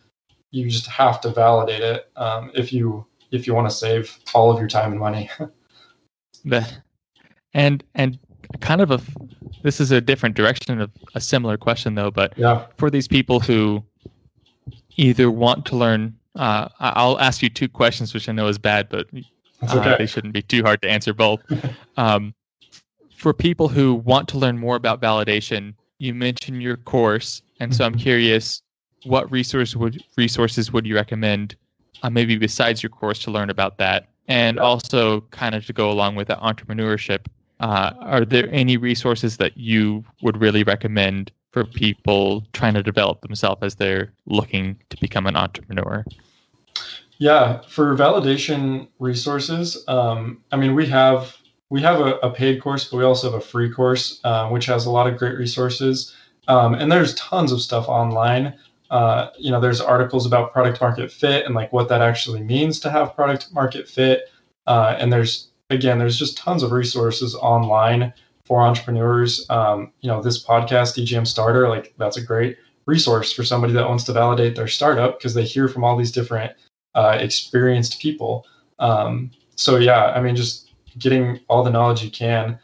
you 0.52 0.70
just 0.70 0.86
have 0.86 1.20
to 1.22 1.30
validate 1.30 1.82
it 1.82 2.12
um, 2.16 2.52
if 2.54 2.72
you 2.72 3.04
if 3.32 3.48
you 3.48 3.56
want 3.56 3.68
to 3.68 3.76
save 3.76 4.16
all 4.36 4.52
of 4.52 4.60
your 4.60 4.68
time 4.68 4.92
and 4.92 5.00
money. 5.00 5.28
and 7.56 7.84
and 7.96 8.20
kind 8.60 8.80
of 8.80 8.92
a 8.92 9.02
this 9.64 9.82
is 9.82 9.90
a 9.90 10.02
different 10.02 10.36
direction 10.36 10.82
of 10.82 10.92
a 11.16 11.22
similar 11.22 11.58
question 11.58 11.96
though, 11.96 12.12
but 12.12 12.38
yeah. 12.38 12.68
for 12.78 12.92
these 12.92 13.08
people 13.08 13.40
who 13.40 13.84
either 14.98 15.32
want 15.32 15.66
to 15.66 15.76
learn 15.76 16.16
uh, 16.36 16.68
I'll 16.80 17.20
ask 17.20 17.42
you 17.44 17.50
two 17.50 17.70
questions, 17.70 18.14
which 18.14 18.28
I 18.28 18.32
know 18.32 18.48
is 18.48 18.58
bad, 18.58 18.90
but 18.90 19.08
uh, 19.70 19.80
okay. 19.80 19.96
they 19.98 20.06
shouldn't 20.06 20.34
be 20.34 20.42
too 20.42 20.64
hard 20.64 20.82
to 20.82 20.90
answer 20.90 21.14
both. 21.14 21.42
um, 21.98 22.34
for 23.16 23.34
people 23.34 23.68
who 23.68 23.96
want 23.96 24.28
to 24.30 24.38
learn 24.38 24.58
more 24.58 24.76
about 24.76 25.02
validation, 25.02 25.74
you 26.00 26.14
mentioned 26.14 26.62
your 26.62 26.78
course, 26.78 27.42
and 27.60 27.74
so 27.74 27.86
I'm 27.86 27.94
mm-hmm. 27.94 28.02
curious, 28.02 28.62
what 29.06 29.32
resource 29.32 29.76
would 29.76 30.04
resources 30.18 30.74
would 30.74 30.86
you 30.86 30.96
recommend, 30.96 31.56
uh, 32.04 32.10
maybe 32.10 32.38
besides 32.38 32.84
your 32.84 32.90
course, 32.90 33.20
to 33.20 33.32
learn 33.32 33.50
about 33.50 33.78
that, 33.78 34.10
and 34.28 34.60
also 34.60 35.22
kind 35.32 35.56
of 35.56 35.66
to 35.66 35.74
go 35.74 35.90
along 35.90 36.16
with 36.16 36.28
the 36.28 36.36
entrepreneurship. 36.36 37.26
Uh, 37.60 37.94
are 38.00 38.26
there 38.26 38.50
any 38.52 38.76
resources 38.76 39.38
that 39.38 39.56
you 39.58 40.04
would 40.22 40.42
really 40.42 40.64
recommend 40.64 41.32
for 41.52 41.64
people 41.64 42.44
trying 42.52 42.74
to 42.74 42.84
develop 42.84 43.22
themselves 43.22 43.62
as 43.62 43.76
they're 43.76 44.12
looking 44.26 44.78
to 44.90 44.98
become 45.00 45.28
an 45.28 45.38
entrepreneur? 45.38 46.04
Yeah, 47.24 47.62
for 47.70 47.96
validation 47.96 48.90
resources, 49.00 49.82
um, 49.88 50.44
I 50.52 50.58
mean, 50.58 50.76
we 50.76 50.86
have 50.88 51.38
we 51.70 51.80
have 51.80 52.02
a, 52.02 52.16
a, 52.16 52.30
paid 52.30 52.62
course, 52.62 52.84
but 52.84 52.98
we 52.98 53.06
also 53.06 53.32
have 53.32 53.42
a 53.42 53.46
free 53.46 53.72
course, 53.72 54.20
uh, 54.26 54.50
which 54.50 54.66
has 54.66 54.86
a 54.86 54.92
lot 54.92 55.08
of 55.08 55.18
great 55.18 55.38
resources. 55.38 56.14
Um, 56.50 56.74
and 56.74 56.92
there's 56.92 57.16
tons 57.16 57.54
of 57.54 57.62
stuff 57.62 57.88
online. 57.88 58.54
Uh, 58.90 59.30
you 59.40 59.52
know, 59.52 59.62
there's 59.62 59.80
articles 59.80 60.26
about 60.26 60.52
product 60.52 60.82
market 60.82 61.14
fit 61.14 61.46
and 61.46 61.56
like 61.56 61.72
what 61.72 61.88
that 61.88 62.02
actually 62.02 62.44
means 62.44 62.82
to 62.82 62.90
have 62.90 63.16
product 63.16 63.54
market 63.54 63.88
fit. 63.88 64.30
Uh, 64.68 64.98
and 65.00 65.14
there's 65.14 65.48
again, 65.70 66.00
there's 66.00 66.20
just 66.20 66.38
tons 66.38 66.62
of 66.62 66.74
resources 66.74 67.36
online 67.36 68.12
for 68.44 68.60
entrepreneurs. 68.62 69.46
Um, 69.50 69.94
you 70.02 70.10
know, 70.10 70.22
this 70.22 70.46
podcast, 70.46 71.02
DGM 71.02 71.26
Starter, 71.26 71.70
like 71.70 71.94
that's 71.98 72.18
a 72.18 72.22
great 72.22 72.58
resource 72.86 73.32
for 73.32 73.46
somebody 73.46 73.72
that 73.72 73.88
wants 73.88 74.04
to 74.04 74.12
validate 74.12 74.58
their 74.58 74.68
startup 74.68 75.18
because 75.18 75.34
they 75.34 75.46
hear 75.46 75.70
from 75.70 75.86
all 75.86 75.96
these 75.96 76.12
different 76.12 76.52
uh, 76.96 77.18
experienced 77.20 78.00
people. 78.00 78.46
Um, 78.80 79.32
so 79.56 79.78
yeah, 79.78 80.06
I 80.06 80.22
mean, 80.22 80.36
just 80.36 80.72
getting 80.98 81.40
all 81.48 81.64
the 81.64 81.72
knowledge 81.72 82.04
you 82.04 82.12
can 82.12 82.60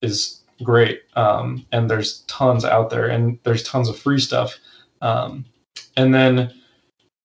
is 0.00 0.42
great. 0.62 1.02
Um, 1.16 1.66
and 1.72 1.90
there's 1.90 2.20
tons 2.22 2.64
out 2.64 2.90
there, 2.90 3.08
and 3.08 3.38
there's 3.44 3.62
tons 3.62 3.88
of 3.88 3.98
free 3.98 4.20
stuff. 4.20 4.56
Um, 5.00 5.44
and 5.96 6.14
then 6.14 6.52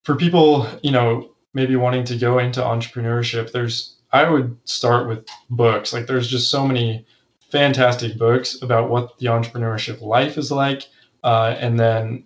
for 0.04 0.16
people, 0.16 0.68
you 0.84 0.92
know, 0.92 1.32
maybe 1.54 1.76
wanting 1.76 2.04
to 2.06 2.18
go 2.18 2.40
into 2.40 2.62
entrepreneurship, 2.62 3.52
there's 3.52 3.96
I 4.12 4.30
would 4.30 4.58
start 4.64 5.08
with 5.08 5.26
books. 5.50 5.94
Like 5.94 6.08
there's 6.08 6.30
just 6.30 6.50
so 6.50 6.66
many 6.66 7.06
fantastic 7.52 8.18
books 8.18 8.62
about 8.62 8.90
what 8.90 9.18
the 9.20 9.28
entrepreneurship 9.28 10.02
life 10.02 10.38
is 10.38 10.52
like. 10.52 10.84
Uh, 11.24 11.56
and 11.60 11.80
then, 11.80 12.24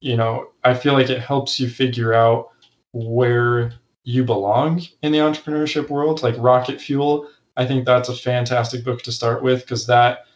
you 0.00 0.16
know, 0.16 0.48
I 0.64 0.74
feel 0.74 0.92
like 0.92 1.10
it 1.10 1.20
helps 1.20 1.58
you 1.58 1.68
figure 1.68 2.12
out 2.12 2.50
where 2.92 3.72
you 4.04 4.24
belong 4.24 4.82
in 5.02 5.12
the 5.12 5.18
entrepreneurship 5.18 5.88
world. 5.88 6.22
Like 6.22 6.34
Rocket 6.38 6.80
Fuel 6.80 7.28
I 7.56 7.66
think 7.66 7.84
that's 7.84 8.08
a 8.08 8.14
fantastic 8.16 8.84
book 8.84 9.02
to 9.02 9.12
start 9.12 9.42
with 9.42 9.60
because 9.60 9.86
that, 9.86 10.26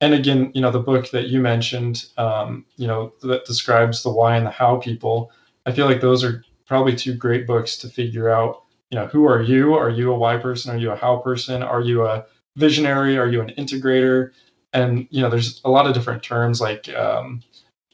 and 0.00 0.14
again, 0.14 0.50
you 0.54 0.60
know, 0.60 0.70
the 0.70 0.80
book 0.80 1.10
that 1.10 1.28
you 1.28 1.40
mentioned, 1.40 2.06
um, 2.16 2.64
you 2.76 2.86
know, 2.86 3.12
that 3.22 3.44
describes 3.44 4.02
the 4.02 4.10
why 4.10 4.36
and 4.36 4.46
the 4.46 4.50
how 4.50 4.76
people. 4.76 5.30
I 5.66 5.72
feel 5.72 5.86
like 5.86 6.00
those 6.00 6.24
are 6.24 6.44
probably 6.66 6.96
two 6.96 7.14
great 7.14 7.46
books 7.46 7.76
to 7.78 7.88
figure 7.88 8.30
out. 8.30 8.64
You 8.90 8.98
know, 8.98 9.06
who 9.06 9.26
are 9.26 9.42
you? 9.42 9.74
Are 9.74 9.90
you 9.90 10.12
a 10.12 10.18
why 10.18 10.36
person? 10.38 10.74
Are 10.74 10.78
you 10.78 10.90
a 10.90 10.96
how 10.96 11.18
person? 11.18 11.62
Are 11.62 11.80
you 11.80 12.04
a 12.04 12.24
visionary? 12.56 13.16
Are 13.16 13.28
you 13.28 13.40
an 13.40 13.52
integrator? 13.58 14.32
And 14.72 15.06
you 15.10 15.20
know, 15.20 15.30
there's 15.30 15.60
a 15.64 15.70
lot 15.70 15.86
of 15.86 15.94
different 15.94 16.22
terms 16.22 16.60
like 16.60 16.88
um, 16.90 17.42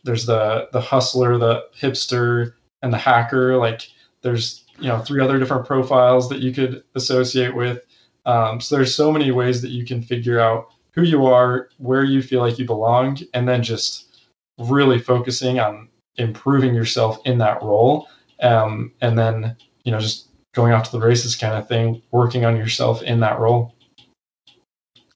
there's 0.04 0.26
the 0.26 0.68
the 0.72 0.80
hustler, 0.80 1.36
the 1.36 1.64
hipster, 1.78 2.52
and 2.82 2.92
the 2.92 2.98
hacker. 2.98 3.56
Like 3.56 3.82
there's 4.28 4.64
you 4.78 4.88
know 4.88 4.98
three 4.98 5.20
other 5.22 5.38
different 5.38 5.66
profiles 5.66 6.28
that 6.28 6.40
you 6.40 6.52
could 6.52 6.82
associate 6.94 7.54
with. 7.54 7.84
Um, 8.26 8.60
so 8.60 8.76
there's 8.76 8.94
so 8.94 9.10
many 9.10 9.30
ways 9.30 9.62
that 9.62 9.70
you 9.70 9.84
can 9.86 10.02
figure 10.02 10.38
out 10.38 10.68
who 10.90 11.02
you 11.02 11.26
are, 11.26 11.70
where 11.78 12.04
you 12.04 12.22
feel 12.22 12.40
like 12.40 12.58
you 12.58 12.66
belong, 12.66 13.18
and 13.32 13.48
then 13.48 13.62
just 13.62 14.20
really 14.58 14.98
focusing 14.98 15.58
on 15.58 15.88
improving 16.16 16.74
yourself 16.74 17.18
in 17.24 17.38
that 17.38 17.62
role. 17.62 18.08
Um, 18.42 18.92
and 19.00 19.18
then 19.18 19.56
you 19.84 19.92
know 19.92 19.98
just 19.98 20.28
going 20.54 20.72
off 20.72 20.84
to 20.90 20.92
the 20.92 21.06
races 21.06 21.34
kind 21.34 21.54
of 21.54 21.66
thing, 21.66 22.02
working 22.10 22.44
on 22.44 22.56
yourself 22.56 23.02
in 23.02 23.20
that 23.20 23.38
role. 23.38 23.74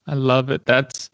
I 0.06 0.14
love 0.14 0.50
it. 0.50 0.64
That's 0.64 1.10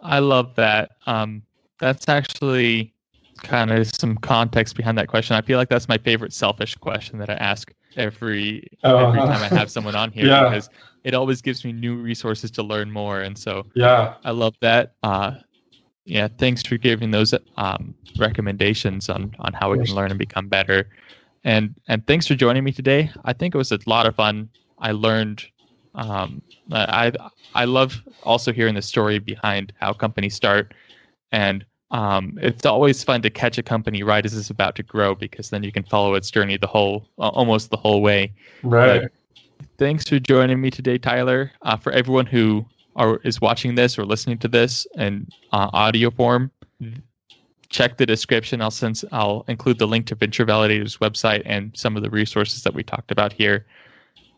I 0.00 0.20
love 0.20 0.54
that. 0.54 0.92
Um, 1.06 1.42
that's 1.78 2.08
actually 2.08 2.93
kind 3.42 3.70
of 3.70 3.86
some 3.94 4.16
context 4.16 4.76
behind 4.76 4.96
that 4.98 5.08
question. 5.08 5.36
I 5.36 5.42
feel 5.42 5.58
like 5.58 5.68
that's 5.68 5.88
my 5.88 5.98
favorite 5.98 6.32
selfish 6.32 6.74
question 6.76 7.18
that 7.18 7.30
I 7.30 7.34
ask 7.34 7.72
every 7.96 8.68
oh, 8.82 9.08
every 9.08 9.20
time 9.20 9.42
I 9.42 9.54
have 9.56 9.70
someone 9.70 9.94
on 9.94 10.10
here 10.10 10.26
yeah. 10.28 10.44
because 10.44 10.70
it 11.04 11.14
always 11.14 11.42
gives 11.42 11.64
me 11.64 11.72
new 11.72 11.96
resources 11.96 12.50
to 12.52 12.62
learn 12.62 12.90
more. 12.90 13.20
And 13.20 13.36
so 13.36 13.66
yeah, 13.74 14.14
I 14.24 14.30
love 14.30 14.54
that. 14.60 14.94
Uh, 15.02 15.34
yeah, 16.04 16.28
thanks 16.38 16.62
for 16.62 16.76
giving 16.76 17.10
those 17.10 17.34
um, 17.56 17.94
recommendations 18.18 19.08
on 19.08 19.34
on 19.38 19.52
how 19.52 19.72
we 19.72 19.84
can 19.84 19.94
learn 19.94 20.10
and 20.10 20.18
become 20.18 20.48
better. 20.48 20.88
And 21.44 21.74
and 21.88 22.06
thanks 22.06 22.26
for 22.26 22.34
joining 22.34 22.64
me 22.64 22.72
today. 22.72 23.10
I 23.24 23.32
think 23.32 23.54
it 23.54 23.58
was 23.58 23.72
a 23.72 23.78
lot 23.86 24.06
of 24.06 24.14
fun. 24.16 24.48
I 24.78 24.92
learned. 24.92 25.44
Um, 25.94 26.42
I 26.72 27.12
I 27.54 27.66
love 27.66 28.02
also 28.24 28.52
hearing 28.52 28.74
the 28.74 28.82
story 28.82 29.18
behind 29.18 29.72
how 29.80 29.92
companies 29.92 30.34
start, 30.34 30.74
and 31.30 31.64
um, 31.94 32.36
it's 32.42 32.66
always 32.66 33.04
fun 33.04 33.22
to 33.22 33.30
catch 33.30 33.56
a 33.56 33.62
company 33.62 34.02
right 34.02 34.26
as 34.26 34.36
it's 34.36 34.50
about 34.50 34.74
to 34.74 34.82
grow 34.82 35.14
because 35.14 35.50
then 35.50 35.62
you 35.62 35.70
can 35.70 35.84
follow 35.84 36.14
its 36.14 36.28
journey 36.28 36.56
the 36.56 36.66
whole 36.66 37.06
almost 37.18 37.70
the 37.70 37.76
whole 37.76 38.02
way. 38.02 38.32
Right. 38.64 39.02
But 39.02 39.12
thanks 39.78 40.04
for 40.04 40.18
joining 40.18 40.60
me 40.60 40.72
today, 40.72 40.98
Tyler. 40.98 41.52
Uh, 41.62 41.76
for 41.76 41.92
everyone 41.92 42.26
who 42.26 42.66
are 42.96 43.18
is 43.18 43.40
watching 43.40 43.76
this 43.76 43.96
or 43.96 44.04
listening 44.04 44.38
to 44.38 44.48
this 44.48 44.88
in 44.96 45.28
uh, 45.52 45.70
audio 45.72 46.10
form, 46.10 46.50
check 47.68 47.96
the 47.96 48.06
description. 48.06 48.60
I'll 48.60 48.72
send 48.72 49.00
I'll 49.12 49.44
include 49.46 49.78
the 49.78 49.86
link 49.86 50.06
to 50.06 50.16
Venture 50.16 50.44
Validator's 50.44 50.96
website 50.96 51.42
and 51.44 51.70
some 51.76 51.96
of 51.96 52.02
the 52.02 52.10
resources 52.10 52.64
that 52.64 52.74
we 52.74 52.82
talked 52.82 53.12
about 53.12 53.32
here. 53.32 53.66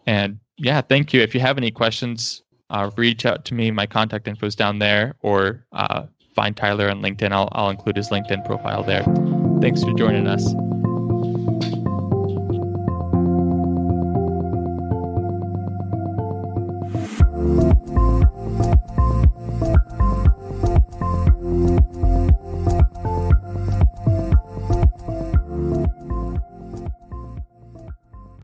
And 0.07 0.38
yeah, 0.59 0.83
thank 0.83 1.14
you. 1.14 1.23
If 1.23 1.35
you 1.35 1.40
have 1.40 1.57
any 1.57 1.71
questions, 1.71 2.42
uh, 2.69 2.90
reach 2.99 3.25
out 3.25 3.47
to 3.47 3.55
me. 3.55 3.71
My 3.71 3.87
contact 3.87 4.29
info 4.29 4.45
is 4.45 4.55
down 4.55 4.79
there, 4.79 5.14
or 5.23 5.64
uh, 5.73 6.03
find 6.37 6.57
Tyler 6.57 6.88
on 6.88 7.03
LinkedIn. 7.03 7.33
I'll, 7.33 7.49
I'll 7.53 7.70
include 7.70 7.96
his 7.96 8.11
LinkedIn 8.11 8.44
profile 8.44 8.85
there. 8.85 9.03
Thanks 9.61 9.83
for 9.83 9.92
joining 9.94 10.29
us. 10.29 10.55